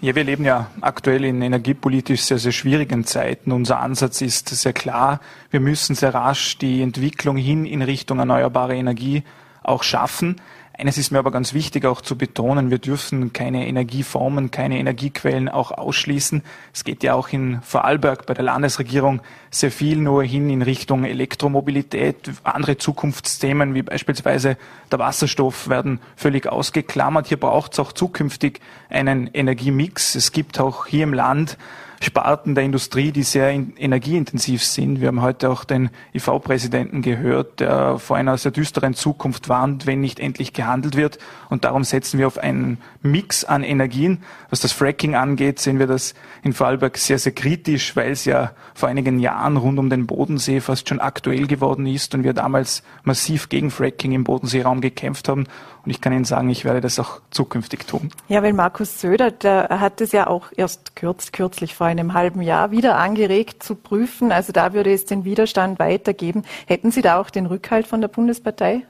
[0.00, 3.50] Ja, wir leben ja aktuell in energiepolitisch sehr, sehr schwierigen Zeiten.
[3.50, 5.20] Unser Ansatz ist sehr klar.
[5.50, 9.24] Wir müssen sehr rasch die Entwicklung hin in Richtung erneuerbare Energie
[9.64, 10.40] auch schaffen.
[10.80, 15.48] Eines ist mir aber ganz wichtig auch zu betonen, wir dürfen keine Energieformen, keine Energiequellen
[15.48, 16.44] auch ausschließen.
[16.72, 21.04] Es geht ja auch in Vorarlberg bei der Landesregierung sehr viel nur hin in Richtung
[21.04, 22.30] Elektromobilität.
[22.44, 24.56] Andere Zukunftsthemen wie beispielsweise
[24.92, 27.26] der Wasserstoff werden völlig ausgeklammert.
[27.26, 30.14] Hier braucht es auch zukünftig einen Energiemix.
[30.14, 31.58] Es gibt auch hier im Land
[32.00, 35.00] Sparten der Industrie, die sehr energieintensiv sind.
[35.00, 40.00] Wir haben heute auch den IV-Präsidenten gehört, der vor einer sehr düsteren Zukunft warnt, wenn
[40.00, 41.18] nicht endlich gehandelt wird.
[41.48, 44.22] Und darum setzen wir auf einen Mix an Energien.
[44.50, 48.52] Was das Fracking angeht, sehen wir das in Vorarlberg sehr, sehr kritisch, weil es ja
[48.74, 52.82] vor einigen Jahren rund um den Bodensee fast schon aktuell geworden ist und wir damals
[53.02, 55.46] massiv gegen Fracking im Bodenseeraum gekämpft haben.
[55.84, 58.10] Und ich kann Ihnen sagen, ich werde das auch zukünftig tun.
[58.28, 62.42] Ja, weil Markus Söder, der hat es ja auch erst kürz, kürzlich vor einem halben
[62.42, 64.32] Jahr wieder angeregt zu prüfen.
[64.32, 66.44] Also da würde es den Widerstand weitergeben.
[66.66, 68.82] Hätten Sie da auch den Rückhalt von der Bundespartei?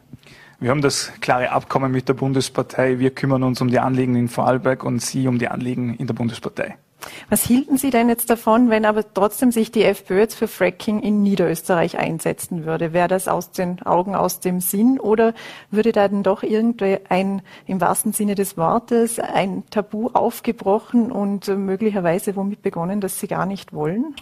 [0.60, 2.98] Wir haben das klare Abkommen mit der Bundespartei.
[2.98, 6.14] Wir kümmern uns um die Anliegen in Vorarlberg und Sie um die Anliegen in der
[6.14, 6.76] Bundespartei.
[7.30, 11.00] Was hielten Sie denn jetzt davon, wenn aber trotzdem sich die FPÖ jetzt für Fracking
[11.00, 12.92] in Niederösterreich einsetzen würde?
[12.92, 15.34] Wäre das aus den Augen, aus dem Sinn oder
[15.70, 22.36] würde da denn doch irgendein, im wahrsten Sinne des Wortes, ein Tabu aufgebrochen und möglicherweise
[22.36, 24.14] womit begonnen, dass Sie gar nicht wollen?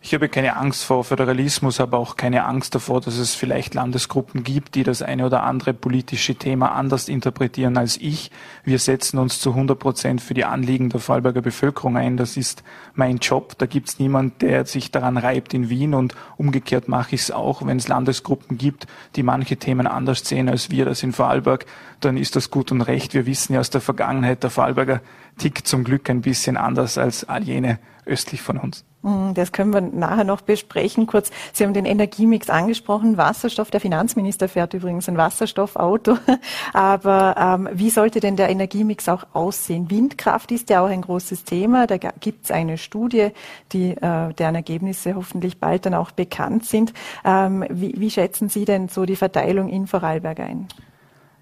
[0.00, 4.44] Ich habe keine Angst vor Föderalismus, aber auch keine Angst davor, dass es vielleicht Landesgruppen
[4.44, 8.30] gibt, die das eine oder andere politische Thema anders interpretieren als ich.
[8.62, 12.16] Wir setzen uns zu 100 Prozent für die Anliegen der Vorarlberger Bevölkerung ein.
[12.16, 12.62] Das ist
[12.94, 13.58] mein Job.
[13.58, 17.30] Da gibt es niemand, der sich daran reibt in Wien und umgekehrt mache ich es
[17.32, 17.66] auch.
[17.66, 21.66] Wenn es Landesgruppen gibt, die manche Themen anders sehen als wir das in Vorarlberg,
[22.00, 23.12] dann ist das gut und recht.
[23.14, 25.00] Wir wissen ja aus der Vergangenheit, der Vorarlberger
[25.38, 28.85] tickt zum Glück ein bisschen anders als all jene östlich von uns.
[29.02, 31.06] Hm, das können wir nachher noch besprechen.
[31.06, 33.16] Kurz, Sie haben den Energiemix angesprochen.
[33.16, 36.18] Wasserstoff, der Finanzminister fährt übrigens ein Wasserstoffauto.
[36.72, 39.90] Aber ähm, wie sollte denn der Energiemix auch aussehen?
[39.90, 41.86] Windkraft ist ja auch ein großes Thema.
[41.86, 43.28] Da gibt es eine Studie,
[43.72, 46.92] die, äh, deren Ergebnisse hoffentlich bald dann auch bekannt sind.
[47.24, 50.68] Ähm, wie, wie schätzen Sie denn so die Verteilung in Vorarlberg ein?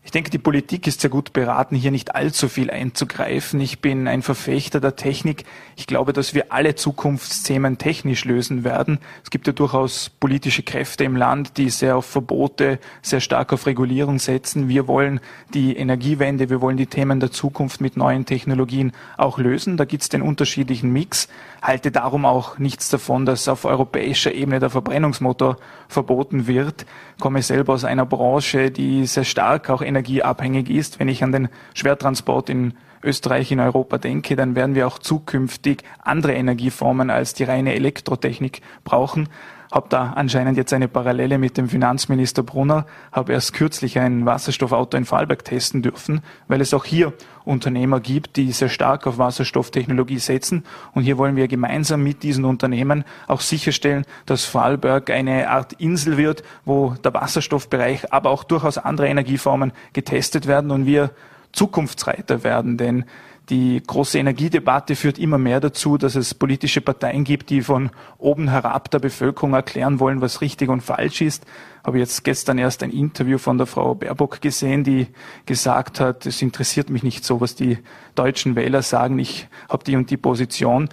[0.07, 3.59] Ich denke, die Politik ist sehr gut beraten, hier nicht allzu viel einzugreifen.
[3.61, 5.45] Ich bin ein Verfechter der Technik.
[5.77, 8.99] Ich glaube, dass wir alle Zukunftsthemen technisch lösen werden.
[9.25, 13.64] Es gibt ja durchaus politische Kräfte im Land, die sehr auf Verbote, sehr stark auf
[13.64, 14.69] Regulierung setzen.
[14.69, 15.21] Wir wollen
[15.55, 19.79] die Energiewende, wir wollen die Themen der Zukunft mit neuen Technologien auch lösen.
[19.79, 21.29] Da gibt es den unterschiedlichen Mix.
[21.62, 25.57] Halte darum auch nichts davon, dass auf europäischer Ebene der Verbrennungsmotor
[25.88, 26.85] verboten wird.
[27.21, 30.98] Komme selber aus einer Branche, die sehr stark auch energieabhängig ist.
[30.98, 35.85] Wenn ich an den Schwertransport in Österreich, in Europa denke, dann werden wir auch zukünftig
[36.02, 39.28] andere Energieformen als die reine Elektrotechnik brauchen
[39.75, 44.97] habe da anscheinend jetzt eine Parallele mit dem Finanzminister Brunner, habe erst kürzlich ein Wasserstoffauto
[44.97, 47.13] in Vorarlberg testen dürfen, weil es auch hier
[47.45, 50.63] Unternehmer gibt, die sehr stark auf Wasserstofftechnologie setzen.
[50.93, 56.19] Und hier wollen wir gemeinsam mit diesen Unternehmen auch sicherstellen, dass Vorarlberg eine Art Insel
[56.19, 61.11] wird, wo der Wasserstoffbereich, aber auch durchaus andere Energieformen getestet werden und wir
[61.51, 62.77] Zukunftsreiter werden.
[62.77, 63.07] Denn
[63.50, 68.48] die große Energiedebatte führt immer mehr dazu, dass es politische Parteien gibt, die von oben
[68.48, 71.44] herab der Bevölkerung erklären wollen, was richtig und falsch ist.
[71.85, 75.09] Habe jetzt gestern erst ein Interview von der Frau Baerbock gesehen, die
[75.44, 77.78] gesagt hat, es interessiert mich nicht so, was die
[78.14, 80.88] deutschen Wähler sagen, ich habe die und die Position.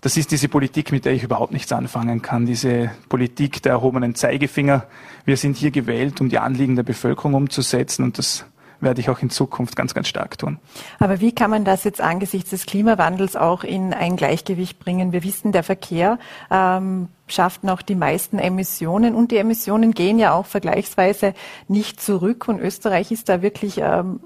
[0.00, 2.46] Das ist diese Politik, mit der ich überhaupt nichts anfangen kann.
[2.46, 4.86] Diese Politik der erhobenen Zeigefinger.
[5.26, 8.46] Wir sind hier gewählt, um die Anliegen der Bevölkerung umzusetzen und das
[8.80, 10.58] werde ich auch in Zukunft ganz, ganz stark tun.
[10.98, 15.12] Aber wie kann man das jetzt angesichts des Klimawandels auch in ein Gleichgewicht bringen?
[15.12, 16.18] Wir wissen, der Verkehr
[16.50, 21.34] ähm, schafft noch die meisten Emissionen und die Emissionen gehen ja auch vergleichsweise
[21.68, 24.20] nicht zurück und Österreich ist da wirklich ähm,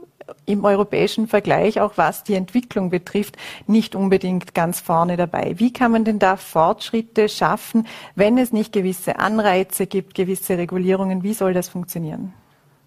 [0.47, 3.37] im europäischen Vergleich, auch was die Entwicklung betrifft,
[3.67, 5.55] nicht unbedingt ganz vorne dabei.
[5.59, 11.23] Wie kann man denn da Fortschritte schaffen, wenn es nicht gewisse Anreize gibt, gewisse Regulierungen?
[11.23, 12.33] Wie soll das funktionieren?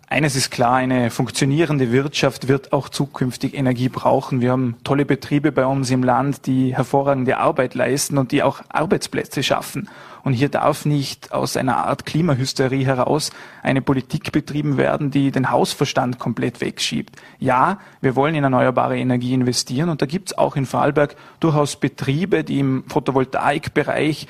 [0.10, 4.40] Eines ist klar, eine funktionierende Wirtschaft wird auch zukünftig Energie brauchen.
[4.40, 8.62] Wir haben tolle Betriebe bei uns im Land, die hervorragende Arbeit leisten und die auch
[8.70, 9.90] Arbeitsplätze schaffen.
[10.28, 13.32] Und hier darf nicht aus einer Art Klimahysterie heraus
[13.64, 17.16] eine Politik betrieben werden, die den Hausverstand komplett wegschiebt.
[17.40, 21.78] Ja, wir wollen in erneuerbare Energie investieren und da gibt es auch in Vorarlberg durchaus
[21.78, 24.28] Betriebe, die im Photovoltaikbereich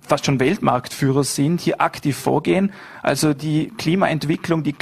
[0.00, 2.72] fast schon Weltmarktführer sind, hier aktiv vorgehen,
[3.04, 4.72] also die Klimaentwicklung, die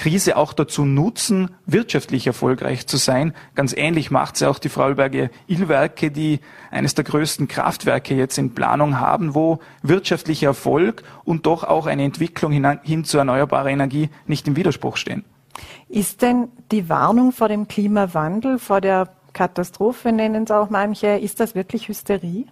[0.00, 3.34] Klimakrise auch dazu nutzen, wirtschaftlich erfolgreich zu sein.
[3.54, 8.54] Ganz ähnlich macht sie auch die Vorarlberger Illwerke, die eines der größten Kraftwerke jetzt in
[8.54, 14.08] Planung haben, wo wirtschaftlicher Erfolg und doch auch eine Entwicklung hin, hin zu erneuerbarer Energie
[14.26, 15.22] nicht im Widerspruch stehen.
[15.90, 21.40] Ist denn die Warnung vor dem Klimawandel, vor der Katastrophe nennen es auch manche, ist
[21.40, 22.46] das wirklich Hysterie?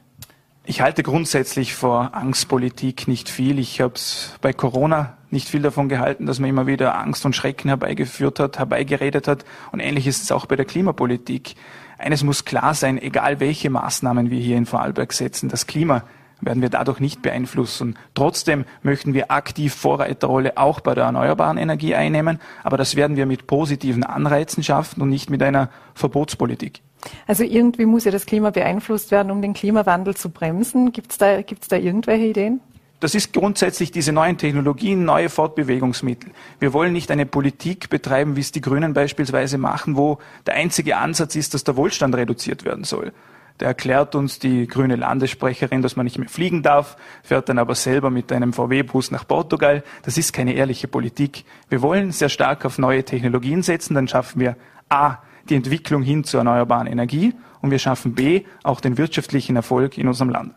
[0.71, 3.59] Ich halte grundsätzlich vor Angstpolitik nicht viel.
[3.59, 7.35] Ich habe es bei Corona nicht viel davon gehalten, dass man immer wieder Angst und
[7.35, 9.47] Schrecken herbeigeführt hat, herbeigeredet hat.
[9.73, 11.55] Und ähnlich ist es auch bei der Klimapolitik.
[11.97, 16.05] Eines muss klar sein, egal welche Maßnahmen wir hier in Vorarlberg setzen, das Klima
[16.43, 17.97] werden wir dadurch nicht beeinflussen.
[18.13, 23.25] Trotzdem möchten wir aktiv Vorreiterrolle auch bei der erneuerbaren Energie einnehmen, aber das werden wir
[23.25, 26.83] mit positiven Anreizen schaffen und nicht mit einer Verbotspolitik.
[27.27, 30.93] Also irgendwie muss ja das Klima beeinflusst werden, um den Klimawandel zu bremsen.
[30.93, 32.61] Gibt es da, gibt's da irgendwelche Ideen?
[33.01, 36.33] Das ist grundsätzlich diese neuen Technologien, neue Fortbewegungsmittel.
[36.59, 40.97] Wir wollen nicht eine Politik betreiben, wie es die Grünen beispielsweise machen, wo der einzige
[40.97, 43.13] Ansatz ist, dass der Wohlstand reduziert werden soll.
[43.59, 47.77] Da erklärt uns die grüne Landessprecherin, dass man nicht mehr fliegen darf, fährt dann aber
[47.77, 49.85] selber mit einem VW-Bus nach Portugal.
[50.03, 51.45] Das ist keine ehrliche Politik.
[51.69, 54.57] Wir wollen sehr stark auf neue Technologien setzen, dann schaffen wir
[54.89, 55.19] A,
[55.51, 60.09] die Entwicklung hin zur erneuerbaren Energie und wir schaffen B, auch den wirtschaftlichen Erfolg in
[60.09, 60.55] unserem Land.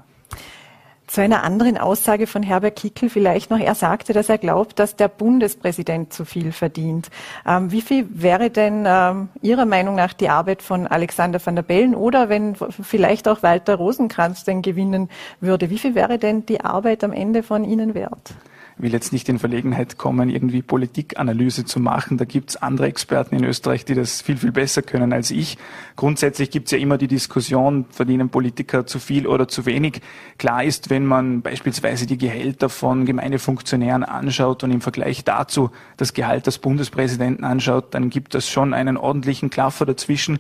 [1.12, 3.60] Zu einer anderen Aussage von Herbert Kickel vielleicht noch.
[3.60, 7.10] Er sagte, dass er glaubt, dass der Bundespräsident zu viel verdient.
[7.46, 11.64] Ähm, wie viel wäre denn ähm, Ihrer Meinung nach die Arbeit von Alexander van der
[11.64, 15.10] Bellen oder wenn vielleicht auch Walter Rosenkranz denn gewinnen
[15.42, 15.70] würde?
[15.70, 18.34] Wie viel wäre denn die Arbeit am Ende von Ihnen wert?
[18.82, 22.18] Will jetzt nicht in Verlegenheit kommen, irgendwie Politikanalyse zu machen.
[22.18, 25.58] Da gibt es andere Experten in Österreich, die das viel, viel besser können als ich.
[25.96, 30.02] Grundsätzlich gibt es ja immer die Diskussion, verdienen Politiker zu viel oder zu wenig.
[30.38, 36.14] Klar ist, wenn man beispielsweise die Gehälter von Gemeindefunktionären anschaut und im Vergleich dazu das
[36.14, 40.40] Gehalt des Bundespräsidenten anschaut, dann gibt es schon einen ordentlichen Klaffer dazwischen.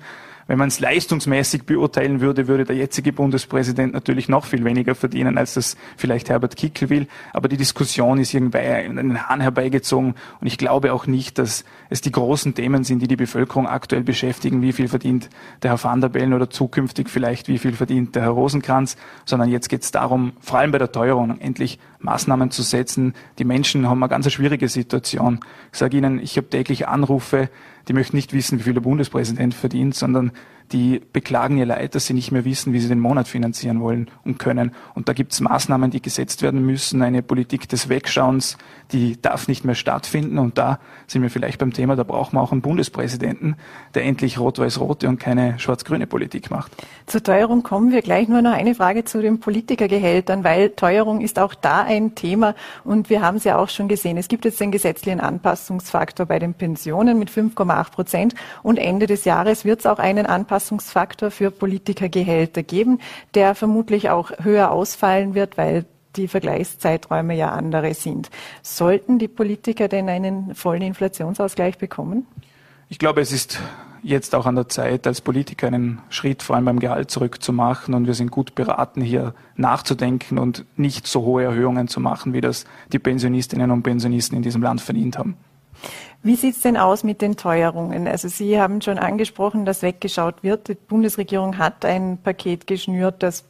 [0.52, 5.38] Wenn man es leistungsmäßig beurteilen würde, würde der jetzige Bundespräsident natürlich noch viel weniger verdienen,
[5.38, 7.08] als das vielleicht Herbert Kickel will.
[7.32, 10.14] Aber die Diskussion ist irgendwie in den Hahn herbeigezogen.
[10.42, 14.04] Und ich glaube auch nicht, dass es die großen Themen sind, die die Bevölkerung aktuell
[14.04, 14.62] beschäftigen.
[14.62, 15.30] Wie viel verdient
[15.64, 18.98] der Herr van der Bellen oder zukünftig vielleicht, wie viel verdient der Herr Rosenkranz?
[19.24, 23.14] Sondern jetzt geht es darum, vor allem bei der Teuerung, endlich Maßnahmen zu setzen.
[23.40, 25.40] Die Menschen haben eine ganz schwierige Situation.
[25.72, 27.50] Ich sage Ihnen, ich habe täglich Anrufe,
[27.88, 30.32] die möchten nicht wissen, wie viel der Bundespräsident verdient, sondern
[30.72, 34.10] die beklagen ihr Leid, dass sie nicht mehr wissen, wie sie den Monat finanzieren wollen
[34.24, 34.72] und können.
[34.96, 37.02] Und da gibt es Maßnahmen, die gesetzt werden müssen.
[37.02, 38.58] Eine Politik des Wegschauens,
[38.92, 40.38] die darf nicht mehr stattfinden.
[40.38, 43.56] Und da sind wir vielleicht beim Thema, da brauchen wir auch einen Bundespräsidenten,
[43.96, 46.72] der endlich rot-weiß-rote und keine schwarz-grüne Politik macht.
[47.06, 48.28] Zur Teuerung kommen wir gleich.
[48.30, 52.56] Nur noch eine Frage zu den Politikergehältern, weil Teuerung ist auch da ein Thema.
[52.84, 54.18] Und wir haben es ja auch schon gesehen.
[54.18, 58.36] Es gibt jetzt den gesetzlichen Anpassungsfaktor bei den Pensionen mit 5,8 Prozent.
[58.64, 63.00] Und Ende des Jahres wird es auch einen Anpassungsfaktor Anpassungsfaktor für Politikergehälter geben,
[63.36, 65.86] der vermutlich auch höher ausfallen wird, weil
[66.18, 68.30] die Vergleichszeiträume ja andere sind.
[68.62, 72.28] Sollten die Politiker denn einen vollen Inflationsausgleich bekommen?
[72.90, 73.60] Ich glaube, es ist
[74.04, 77.94] jetzt auch an der Zeit, als Politiker einen Schritt vor allem beim Gehalt zurückzumachen.
[77.94, 82.42] Und wir sind gut beraten, hier nachzudenken und nicht so hohe Erhöhungen zu machen, wie
[82.42, 85.38] das die Pensionistinnen und Pensionisten in diesem Land verdient haben.
[86.24, 88.08] Wie sieht es denn aus mit den Teuerungen?
[88.08, 90.68] Also Sie haben schon angesprochen, dass weggeschaut wird.
[90.68, 93.44] Die Bundesregierung hat ein Paket geschnürt, das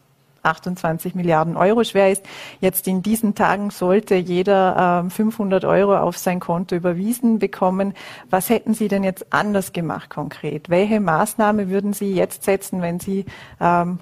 [0.44, 2.26] 28 Milliarden Euro schwer ist.
[2.60, 7.94] Jetzt in diesen Tagen sollte jeder äh, 500 Euro auf sein Konto überwiesen bekommen.
[8.30, 10.70] Was hätten Sie denn jetzt anders gemacht konkret?
[10.70, 13.26] Welche Maßnahme würden Sie jetzt setzen, wenn Sie
[13.60, 14.00] ähm,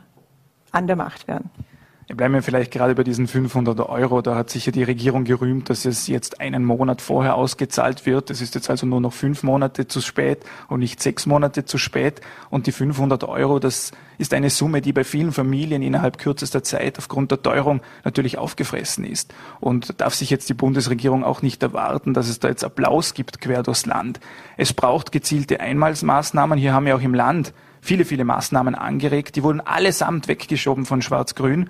[0.72, 1.50] an der Macht wären?
[2.16, 4.24] Bleiben wir vielleicht gerade bei diesen 500 Euro.
[4.24, 8.32] Da hat sich ja die Regierung gerühmt, dass es jetzt einen Monat vorher ausgezahlt wird.
[8.32, 11.78] Es ist jetzt also nur noch fünf Monate zu spät und nicht sechs Monate zu
[11.78, 12.22] spät.
[12.50, 16.98] Und die 500 Euro, das ist eine Summe, die bei vielen Familien innerhalb kürzester Zeit
[16.98, 19.32] aufgrund der Teuerung natürlich aufgefressen ist.
[19.60, 23.40] Und darf sich jetzt die Bundesregierung auch nicht erwarten, dass es da jetzt Applaus gibt
[23.40, 24.20] quer durchs Land.
[24.58, 26.58] Es braucht gezielte Einmalsmaßnahmen.
[26.58, 29.36] Hier haben wir auch im Land viele, viele Maßnahmen angeregt.
[29.36, 31.70] Die wurden allesamt weggeschoben von Schwarz-Grün.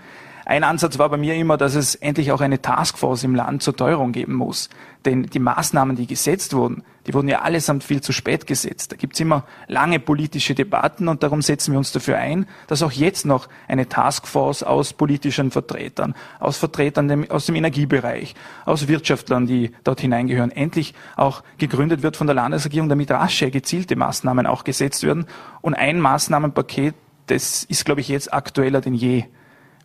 [0.49, 3.75] Ein Ansatz war bei mir immer, dass es endlich auch eine Taskforce im Land zur
[3.75, 4.69] Teuerung geben muss.
[5.05, 8.91] Denn die Maßnahmen, die gesetzt wurden, die wurden ja allesamt viel zu spät gesetzt.
[8.91, 12.91] Da gibt's immer lange politische Debatten und darum setzen wir uns dafür ein, dass auch
[12.91, 18.33] jetzt noch eine Taskforce aus politischen Vertretern, aus Vertretern aus dem Energiebereich,
[18.65, 23.95] aus Wirtschaftlern, die dort hineingehören, endlich auch gegründet wird von der Landesregierung, damit rasche, gezielte
[23.95, 25.27] Maßnahmen auch gesetzt werden.
[25.61, 26.95] Und ein Maßnahmenpaket,
[27.27, 29.25] das ist, glaube ich, jetzt aktueller denn je.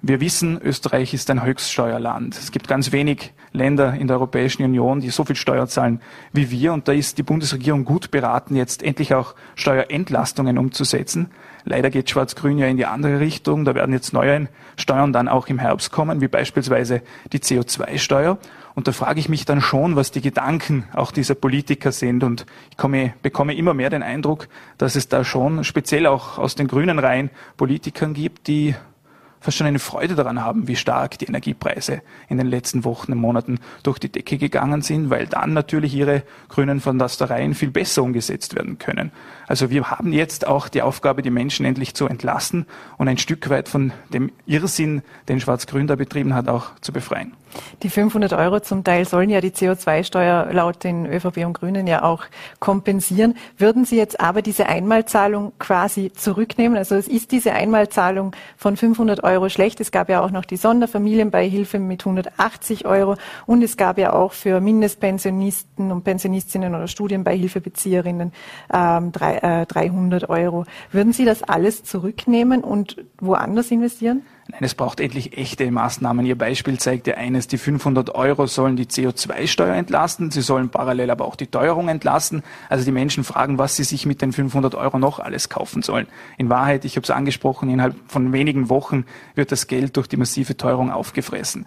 [0.06, 2.36] Wir wissen, Österreich ist ein Höchststeuerland.
[2.36, 6.50] Es gibt ganz wenig Länder in der Europäischen Union, die so viel Steuer zahlen wie
[6.50, 6.74] wir.
[6.74, 11.30] Und da ist die Bundesregierung gut beraten, jetzt endlich auch Steuerentlastungen umzusetzen.
[11.64, 13.64] Leider geht Schwarz-Grün ja in die andere Richtung.
[13.64, 17.00] Da werden jetzt neue Steuern dann auch im Herbst kommen, wie beispielsweise
[17.32, 18.36] die CO2-Steuer.
[18.74, 22.24] Und da frage ich mich dann schon, was die Gedanken auch dieser Politiker sind.
[22.24, 26.56] Und ich komme, bekomme immer mehr den Eindruck, dass es da schon speziell auch aus
[26.56, 28.74] den grünen Reihen Politikern gibt, die
[29.44, 33.18] fast schon eine Freude daran haben, wie stark die Energiepreise in den letzten Wochen und
[33.18, 38.54] Monaten durch die Decke gegangen sind, weil dann natürlich ihre grünen Fantastereien viel besser umgesetzt
[38.54, 39.12] werden können.
[39.46, 42.64] Also wir haben jetzt auch die Aufgabe, die Menschen endlich zu entlasten
[42.96, 47.34] und ein Stück weit von dem Irrsinn, den Schwarz-Grün da betrieben hat, auch zu befreien.
[47.82, 52.02] Die 500 Euro zum Teil sollen ja die CO2-Steuer laut den ÖVP und Grünen ja
[52.02, 52.24] auch
[52.60, 53.36] kompensieren.
[53.58, 56.76] Würden Sie jetzt aber diese Einmalzahlung quasi zurücknehmen?
[56.76, 59.80] Also es ist diese Einmalzahlung von 500 Euro schlecht.
[59.80, 64.32] Es gab ja auch noch die Sonderfamilienbeihilfe mit 180 Euro und es gab ja auch
[64.32, 68.32] für Mindestpensionisten und Pensionistinnen oder Studienbeihilfebezieherinnen
[68.72, 70.64] ähm, drei, äh, 300 Euro.
[70.90, 74.22] Würden Sie das alles zurücknehmen und woanders investieren?
[74.46, 76.26] Nein, es braucht endlich echte Maßnahmen.
[76.26, 81.10] Ihr Beispiel zeigt ja eines, die 500 Euro sollen die CO2-Steuer entlasten, sie sollen parallel
[81.10, 82.42] aber auch die Teuerung entlasten.
[82.68, 86.06] Also die Menschen fragen, was sie sich mit den 500 Euro noch alles kaufen sollen.
[86.36, 90.18] In Wahrheit, ich habe es angesprochen, innerhalb von wenigen Wochen wird das Geld durch die
[90.18, 91.66] massive Teuerung aufgefressen.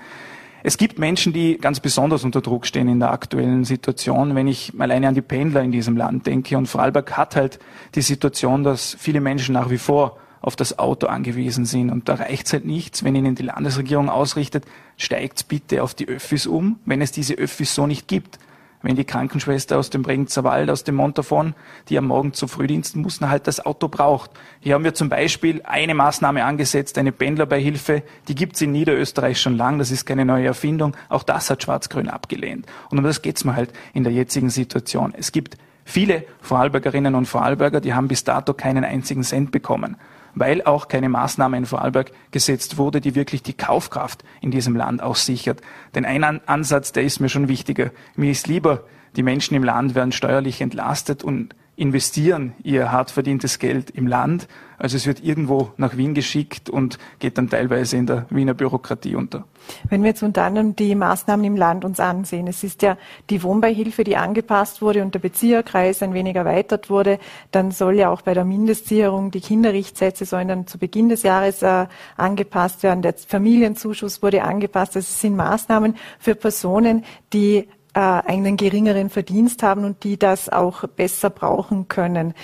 [0.62, 4.36] Es gibt Menschen, die ganz besonders unter Druck stehen in der aktuellen Situation.
[4.36, 7.60] Wenn ich alleine an die Pendler in diesem Land denke und Vorarlberg hat halt
[7.96, 11.92] die Situation, dass viele Menschen nach wie vor auf das Auto angewiesen sind.
[11.92, 14.64] Und da reicht es halt nichts, wenn Ihnen die Landesregierung ausrichtet,
[14.96, 18.40] steigt bitte auf die Öffis um, wenn es diese Öffis so nicht gibt.
[18.82, 21.54] Wenn die Krankenschwester aus dem Bregenzer Wald, aus dem Montafon,
[21.90, 24.32] die am Morgen zu Frühdiensten muss, halt das Auto braucht.
[24.62, 29.42] Hier haben wir zum Beispiel eine Maßnahme angesetzt, eine Pendlerbeihilfe, die gibt es in Niederösterreich
[29.42, 30.96] schon lang, das ist keine neue Erfindung.
[31.10, 32.68] Auch das hat Schwarz-Grün abgelehnt.
[32.90, 35.14] Und um das geht es mir halt in der jetzigen Situation.
[35.18, 39.98] Es gibt viele Vorarlbergerinnen und Vorarlberger, die haben bis dato keinen einzigen Cent bekommen
[40.40, 45.02] weil auch keine Maßnahme in Vorarlberg gesetzt wurde, die wirklich die Kaufkraft in diesem Land
[45.02, 45.62] auch sichert.
[45.96, 47.92] Denn ein Ansatz, der ist mir schon wichtiger.
[48.16, 48.84] Mir ist lieber,
[49.16, 54.48] die Menschen im Land werden steuerlich entlastet und investieren ihr hart verdientes Geld im Land.
[54.80, 59.16] Also es wird irgendwo nach Wien geschickt und geht dann teilweise in der Wiener Bürokratie
[59.16, 59.46] unter.
[59.90, 62.98] Wenn wir jetzt unter anderem die Maßnahmen im Land uns ansehen, es ist ja
[63.30, 67.20] die Wohnbeihilfe, die angepasst wurde und der Bezieherkreis ein wenig erweitert wurde,
[67.52, 71.62] dann soll ja auch bei der Mindestsicherung die Kinderrichtsätze sollen dann zu Beginn des Jahres
[71.62, 73.02] äh, angepasst werden.
[73.02, 74.96] Der Familienzuschuss wurde angepasst.
[74.96, 80.84] Das sind Maßnahmen für Personen, die äh, einen geringeren Verdienst haben und die das auch
[80.88, 82.36] besser brauchen können.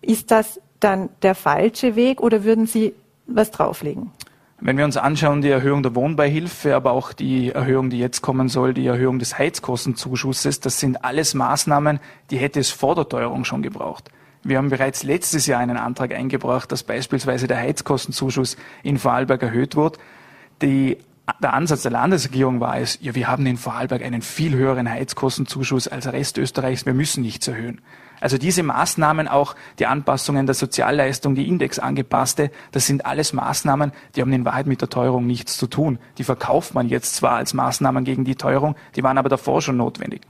[0.00, 2.94] Ist das dann der falsche Weg oder würden Sie
[3.26, 4.12] was drauflegen?
[4.62, 8.48] Wenn wir uns anschauen, die Erhöhung der Wohnbeihilfe, aber auch die Erhöhung, die jetzt kommen
[8.48, 13.44] soll, die Erhöhung des Heizkostenzuschusses, das sind alles Maßnahmen, die hätte es vor der Teuerung
[13.44, 14.08] schon gebraucht.
[14.42, 19.76] Wir haben bereits letztes Jahr einen Antrag eingebracht, dass beispielsweise der Heizkostenzuschuss in Vorarlberg erhöht
[19.76, 19.98] wird.
[20.62, 20.96] Die
[21.40, 25.88] der Ansatz der Landesregierung war es, ja, wir haben in Vorarlberg einen viel höheren Heizkostenzuschuss
[25.88, 27.80] als der Rest Österreichs, wir müssen nichts erhöhen.
[28.20, 34.20] Also diese Maßnahmen, auch die Anpassungen der Sozialleistung, die indexangepasste, das sind alles Maßnahmen, die
[34.20, 35.98] haben in Wahrheit mit der Teuerung nichts zu tun.
[36.18, 39.76] Die verkauft man jetzt zwar als Maßnahmen gegen die Teuerung, die waren aber davor schon
[39.76, 40.22] notwendig.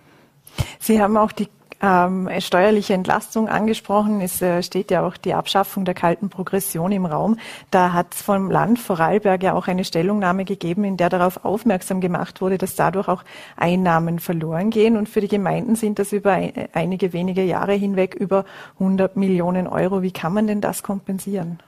[0.79, 1.49] Sie haben auch die
[1.83, 4.21] ähm, steuerliche Entlastung angesprochen.
[4.21, 7.39] Es äh, steht ja auch die Abschaffung der kalten Progression im Raum.
[7.71, 12.01] Da hat es vom Land Vorarlberg ja auch eine Stellungnahme gegeben, in der darauf aufmerksam
[12.01, 13.25] gemacht wurde, dass dadurch auch
[13.57, 14.97] Einnahmen verloren gehen.
[14.97, 18.45] Und für die Gemeinden sind das über ein, einige wenige Jahre hinweg über
[18.79, 20.03] 100 Millionen Euro.
[20.03, 21.59] Wie kann man denn das kompensieren?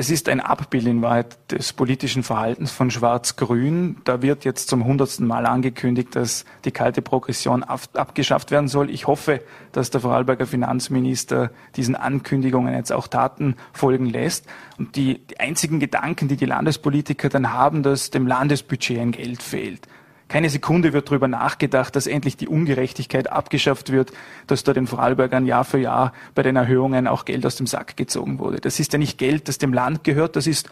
[0.00, 3.96] Es ist ein Abbild in Wahrheit des politischen Verhaltens von Schwarz-Grün.
[4.04, 8.90] Da wird jetzt zum hundertsten Mal angekündigt, dass die kalte Progression abgeschafft werden soll.
[8.90, 14.46] Ich hoffe, dass der Vorarlberger Finanzminister diesen Ankündigungen jetzt auch Taten folgen lässt.
[14.78, 19.42] Und die, die einzigen Gedanken, die die Landespolitiker dann haben, dass dem Landesbudget ein Geld
[19.42, 19.88] fehlt.
[20.28, 24.12] Keine Sekunde wird darüber nachgedacht, dass endlich die Ungerechtigkeit abgeschafft wird,
[24.46, 27.96] dass da den Vorarlbergern Jahr für Jahr bei den Erhöhungen auch Geld aus dem Sack
[27.96, 28.60] gezogen wurde.
[28.60, 30.70] Das ist ja nicht Geld, das dem Land gehört, das ist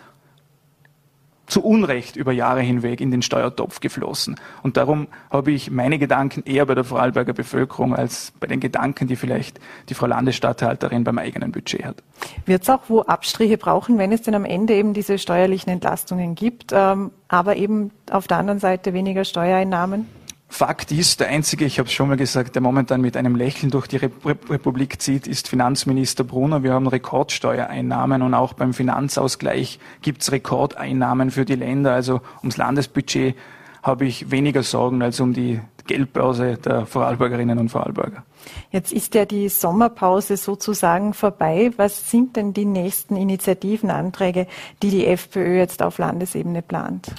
[1.47, 4.37] zu Unrecht über Jahre hinweg in den Steuertopf geflossen.
[4.63, 9.07] Und darum habe ich meine Gedanken eher bei der Vorarlberger Bevölkerung als bei den Gedanken,
[9.07, 12.03] die vielleicht die Frau Landesstatthalterin beim eigenen Budget hat.
[12.45, 16.35] Wird es auch wo Abstriche brauchen, wenn es denn am Ende eben diese steuerlichen Entlastungen
[16.35, 20.07] gibt, ähm, aber eben auf der anderen Seite weniger Steuereinnahmen?
[20.49, 23.71] Fakt ist, der einzige, ich habe es schon mal gesagt, der momentan mit einem Lächeln
[23.71, 26.63] durch die Republik zieht, ist Finanzminister Brunner.
[26.63, 31.93] Wir haben Rekordsteuereinnahmen und auch beim Finanzausgleich gibt es Rekordeinnahmen für die Länder.
[31.93, 33.35] Also ums Landesbudget
[33.83, 38.25] habe ich weniger Sorgen als um die Geldbörse der Vorarlbergerinnen und Vorarlberger.
[38.71, 41.71] Jetzt ist ja die Sommerpause sozusagen vorbei.
[41.77, 44.47] Was sind denn die nächsten Initiativenanträge,
[44.83, 47.13] die die FPÖ jetzt auf Landesebene plant?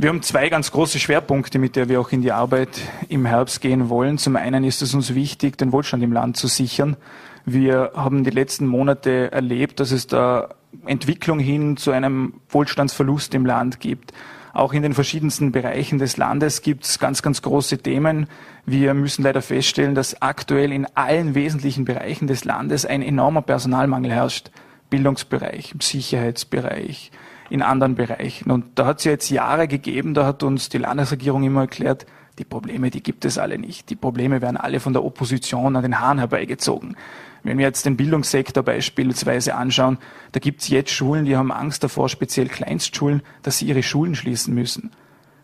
[0.00, 2.68] Wir haben zwei ganz große Schwerpunkte, mit der wir auch in die Arbeit
[3.08, 4.16] im Herbst gehen wollen.
[4.16, 6.96] Zum einen ist es uns wichtig, den Wohlstand im Land zu sichern.
[7.44, 10.50] Wir haben die letzten Monate erlebt, dass es da
[10.86, 14.12] Entwicklung hin zu einem Wohlstandsverlust im Land gibt.
[14.52, 18.28] Auch in den verschiedensten Bereichen des Landes gibt es ganz, ganz große Themen.
[18.66, 24.12] Wir müssen leider feststellen, dass aktuell in allen wesentlichen Bereichen des Landes ein enormer Personalmangel
[24.12, 24.52] herrscht.
[24.90, 27.10] Bildungsbereich, Sicherheitsbereich,
[27.50, 28.50] in anderen Bereichen.
[28.50, 32.06] Und da hat es ja jetzt Jahre gegeben, da hat uns die Landesregierung immer erklärt,
[32.38, 33.90] die Probleme, die gibt es alle nicht.
[33.90, 36.96] Die Probleme werden alle von der Opposition an den Haaren herbeigezogen.
[37.42, 39.98] Wenn wir jetzt den Bildungssektor beispielsweise anschauen,
[40.32, 44.14] da gibt es jetzt Schulen, die haben Angst davor, speziell Kleinstschulen, dass sie ihre Schulen
[44.14, 44.90] schließen müssen.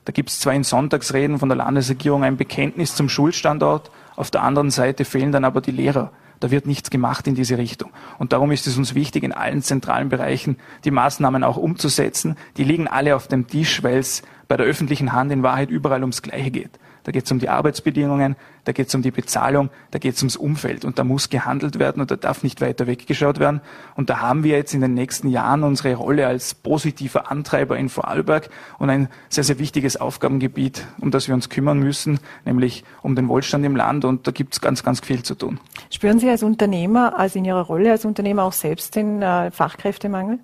[0.04, 4.42] Da gibt es zwar in Sonntagsreden von der Landesregierung ein Bekenntnis zum Schulstandort, auf der
[4.42, 6.12] anderen Seite fehlen dann aber die Lehrer.
[6.44, 7.90] Da wird nichts gemacht in diese Richtung.
[8.18, 12.36] Und darum ist es uns wichtig, in allen zentralen Bereichen die Maßnahmen auch umzusetzen.
[12.58, 16.02] Die liegen alle auf dem Tisch, weil es bei der öffentlichen Hand in Wahrheit überall
[16.02, 19.70] ums Gleiche geht da geht es um die Arbeitsbedingungen, da geht es um die Bezahlung,
[19.90, 22.86] da geht es ums Umfeld und da muss gehandelt werden und da darf nicht weiter
[22.86, 23.60] weggeschaut werden.
[23.94, 27.88] Und da haben wir jetzt in den nächsten Jahren unsere Rolle als positiver Antreiber in
[27.88, 28.48] Vorarlberg
[28.78, 33.28] und ein sehr, sehr wichtiges Aufgabengebiet, um das wir uns kümmern müssen, nämlich um den
[33.28, 35.60] Wohlstand im Land und da gibt es ganz, ganz viel zu tun.
[35.90, 40.38] Spüren Sie als Unternehmer, also in Ihrer Rolle als Unternehmer auch selbst den äh, Fachkräftemangel?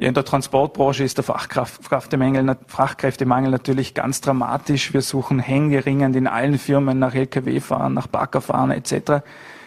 [0.00, 4.94] In der Transportbranche ist der Fachkräftemangel, Fachkräftemangel natürlich ganz dramatisch.
[4.94, 9.22] Wir suchen händeringend in allen Firmen nach Lkw-Fahren, nach Baggerfahren etc.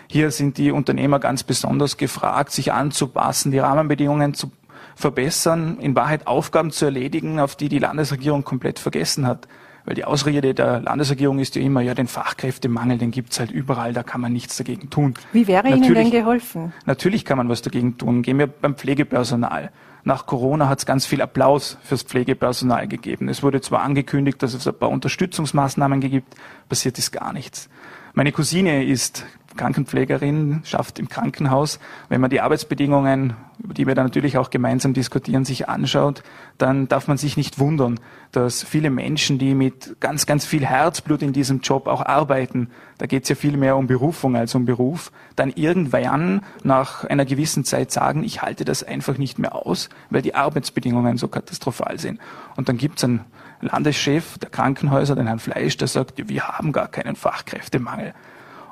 [0.07, 4.51] Hier sind die Unternehmer ganz besonders gefragt, sich anzupassen, die Rahmenbedingungen zu
[4.95, 9.47] verbessern, in Wahrheit Aufgaben zu erledigen, auf die die Landesregierung komplett vergessen hat.
[9.85, 13.93] Weil die Ausrede der Landesregierung ist ja immer, ja, den Fachkräftemangel, den gibt's halt überall,
[13.93, 15.13] da kann man nichts dagegen tun.
[15.31, 16.73] Wie wäre natürlich, Ihnen denn geholfen?
[16.87, 18.23] Natürlich kann man was dagegen tun.
[18.23, 19.69] Gehen wir beim Pflegepersonal.
[20.05, 23.29] Nach Corona hat es ganz viel Applaus fürs Pflegepersonal gegeben.
[23.29, 26.35] Es wurde zwar angekündigt, dass es ein paar Unterstützungsmaßnahmen gibt,
[26.67, 27.69] passiert ist gar nichts.
[28.13, 29.25] Meine Cousine ist
[29.55, 31.79] Krankenpflegerin, schafft im Krankenhaus.
[32.09, 33.33] Wenn man die Arbeitsbedingungen,
[33.63, 36.23] über die wir dann natürlich auch gemeinsam diskutieren, sich anschaut,
[36.57, 37.99] dann darf man sich nicht wundern,
[38.31, 43.05] dass viele Menschen, die mit ganz, ganz viel Herzblut in diesem Job auch arbeiten, da
[43.05, 47.65] geht es ja viel mehr um Berufung als um Beruf, dann irgendwann nach einer gewissen
[47.65, 52.19] Zeit sagen, ich halte das einfach nicht mehr aus, weil die Arbeitsbedingungen so katastrophal sind.
[52.55, 53.21] Und dann gibt es einen
[53.61, 58.13] Landeschef der Krankenhäuser, den Herrn Fleisch, der sagt, wir haben gar keinen Fachkräftemangel.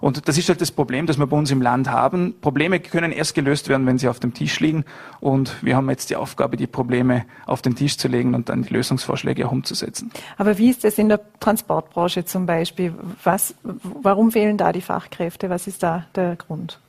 [0.01, 2.35] Und das ist halt das Problem, das wir bei uns im Land haben.
[2.41, 4.83] Probleme können erst gelöst werden, wenn sie auf dem Tisch liegen.
[5.19, 8.63] Und wir haben jetzt die Aufgabe, die Probleme auf den Tisch zu legen und dann
[8.63, 10.11] die Lösungsvorschläge auch umzusetzen.
[10.37, 12.93] Aber wie ist es in der Transportbranche zum Beispiel?
[13.23, 15.49] Was, warum fehlen da die Fachkräfte?
[15.49, 16.79] Was ist da der Grund?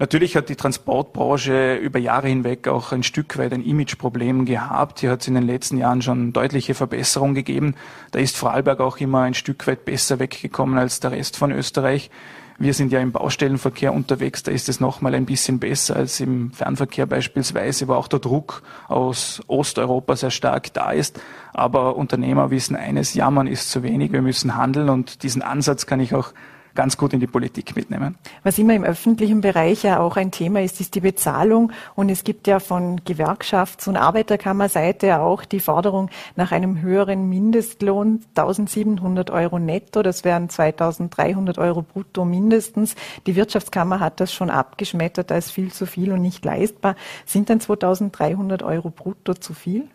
[0.00, 5.00] Natürlich hat die Transportbranche über Jahre hinweg auch ein Stück weit ein Imageproblem gehabt.
[5.00, 7.74] Hier hat es in den letzten Jahren schon deutliche Verbesserungen gegeben.
[8.10, 12.10] Da ist Vorarlberg auch immer ein Stück weit besser weggekommen als der Rest von Österreich.
[12.58, 16.50] Wir sind ja im Baustellenverkehr unterwegs, da ist es nochmal ein bisschen besser als im
[16.52, 21.20] Fernverkehr beispielsweise, wo auch der Druck aus Osteuropa sehr stark da ist.
[21.52, 26.00] Aber Unternehmer wissen eines, jammern ist zu wenig, wir müssen handeln und diesen Ansatz kann
[26.00, 26.32] ich auch
[26.74, 28.16] ganz gut in die Politik mitnehmen.
[28.42, 31.72] Was immer im öffentlichen Bereich ja auch ein Thema ist, ist die Bezahlung.
[31.94, 38.22] Und es gibt ja von Gewerkschafts- und Arbeiterkammerseite auch die Forderung nach einem höheren Mindestlohn,
[38.36, 40.02] 1700 Euro netto.
[40.02, 42.94] Das wären 2300 Euro brutto mindestens.
[43.26, 46.96] Die Wirtschaftskammer hat das schon abgeschmettert als viel zu viel und nicht leistbar.
[47.26, 49.88] Sind denn 2300 Euro brutto zu viel?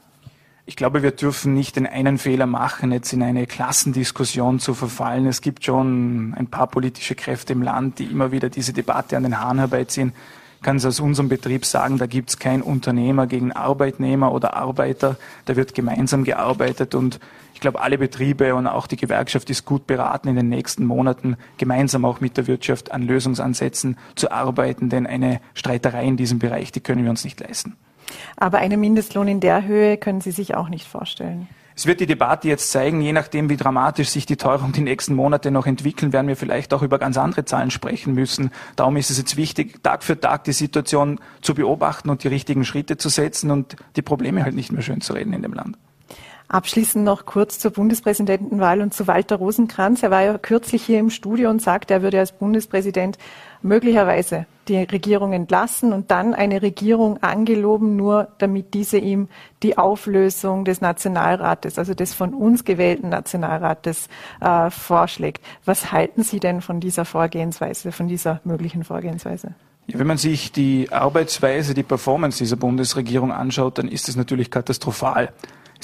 [0.67, 5.27] Ich glaube, wir dürfen nicht den einen Fehler machen, jetzt in eine Klassendiskussion zu verfallen.
[5.27, 9.23] Es gibt schon ein paar politische Kräfte im Land, die immer wieder diese Debatte an
[9.23, 10.13] den Haaren herbeiziehen.
[10.57, 14.55] Ich kann es aus unserem Betrieb sagen, da gibt es kein Unternehmer gegen Arbeitnehmer oder
[14.55, 15.17] Arbeiter.
[15.45, 17.19] Da wird gemeinsam gearbeitet und
[17.53, 21.37] ich glaube, alle Betriebe und auch die Gewerkschaft ist gut beraten, in den nächsten Monaten
[21.59, 26.71] gemeinsam auch mit der Wirtschaft an Lösungsansätzen zu arbeiten, denn eine Streiterei in diesem Bereich,
[26.71, 27.75] die können wir uns nicht leisten.
[28.37, 31.47] Aber einen Mindestlohn in der Höhe können Sie sich auch nicht vorstellen.
[31.77, 35.13] Es wird die Debatte jetzt zeigen, je nachdem, wie dramatisch sich die Teuerung die nächsten
[35.13, 38.51] Monate noch entwickeln, werden wir vielleicht auch über ganz andere Zahlen sprechen müssen.
[38.77, 42.63] Darum ist es jetzt wichtig, Tag für Tag die Situation zu beobachten und die richtigen
[42.63, 45.77] Schritte zu setzen und die Probleme halt nicht mehr schön zu reden in dem Land.
[46.47, 50.03] Abschließend noch kurz zur Bundespräsidentenwahl und zu Walter Rosenkranz.
[50.03, 53.17] Er war ja kürzlich hier im Studio und sagte, er würde als Bundespräsident
[53.63, 59.27] möglicherweise die Regierung entlassen und dann eine Regierung angeloben, nur damit diese ihm
[59.63, 64.07] die Auflösung des Nationalrates, also des von uns gewählten Nationalrates,
[64.39, 65.43] äh, vorschlägt.
[65.65, 69.55] Was halten Sie denn von dieser Vorgehensweise, von dieser möglichen Vorgehensweise?
[69.87, 75.31] Wenn man sich die Arbeitsweise, die Performance dieser Bundesregierung anschaut, dann ist es natürlich katastrophal.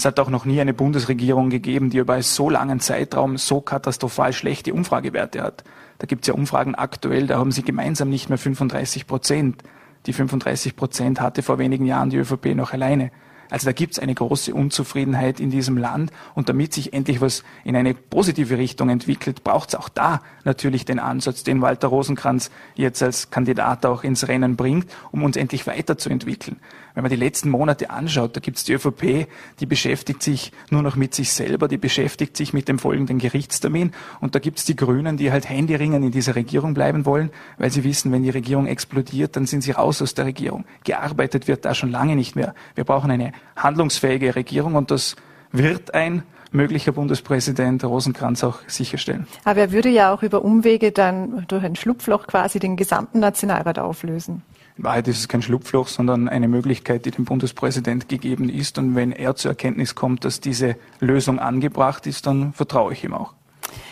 [0.02, 3.62] Es hat auch noch nie eine Bundesregierung gegeben, die über einen so langen Zeitraum so
[3.62, 5.64] katastrophal schlechte Umfragewerte hat.
[6.00, 9.62] Da gibt es ja Umfragen aktuell, da haben sie gemeinsam nicht mehr 35 Prozent.
[10.08, 13.12] Die 35 Prozent hatte vor wenigen Jahren die ÖVP noch alleine.
[13.52, 17.44] Also da gibt es eine große Unzufriedenheit in diesem Land und damit sich endlich was
[17.66, 22.50] in eine positive Richtung entwickelt, braucht es auch da natürlich den Ansatz, den Walter Rosenkranz
[22.76, 26.58] jetzt als Kandidat auch ins Rennen bringt, um uns endlich weiterzuentwickeln.
[26.94, 29.28] Wenn man die letzten Monate anschaut, da gibt es die ÖVP,
[29.60, 33.92] die beschäftigt sich nur noch mit sich selber, die beschäftigt sich mit dem folgenden Gerichtstermin
[34.20, 37.72] und da gibt es die Grünen, die halt händeringend in dieser Regierung bleiben wollen, weil
[37.72, 40.66] sie wissen, wenn die Regierung explodiert, dann sind sie raus aus der Regierung.
[40.84, 42.54] Gearbeitet wird da schon lange nicht mehr.
[42.76, 45.16] Wir brauchen eine handlungsfähige Regierung und das
[45.52, 49.28] wird ein möglicher Bundespräsident Rosenkranz auch sicherstellen.
[49.44, 53.80] Aber er würde ja auch über Umwege dann durch ein Schlupfloch quasi den gesamten Nationalrat
[53.80, 54.44] auflösen.
[54.78, 58.78] In Wahrheit ist es kein Schlupfloch, sondern eine Möglichkeit, die dem Bundespräsident gegeben ist.
[58.78, 63.14] Und wenn er zur Erkenntnis kommt, dass diese Lösung angebracht ist, dann vertraue ich ihm
[63.14, 63.34] auch.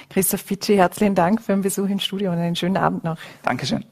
[0.09, 3.17] Christoph Pitschi, herzlichen Dank für den Besuch im Studio und einen schönen Abend noch.
[3.43, 3.85] Dankeschön.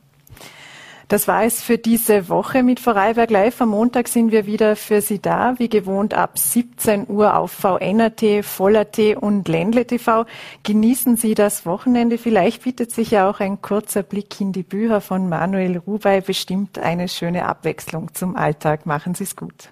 [1.08, 3.62] Das war es für diese Woche mit Vorarlberg Live.
[3.62, 8.44] Am Montag sind wir wieder für Sie da, wie gewohnt ab 17 Uhr auf VNRT,
[8.44, 10.26] Voller.t und Ländle TV.
[10.64, 12.18] Genießen Sie das Wochenende.
[12.18, 16.78] Vielleicht bietet sich ja auch ein kurzer Blick in die Bücher von Manuel Rubey bestimmt
[16.78, 18.86] eine schöne Abwechslung zum Alltag.
[18.86, 19.70] Machen Sie es gut.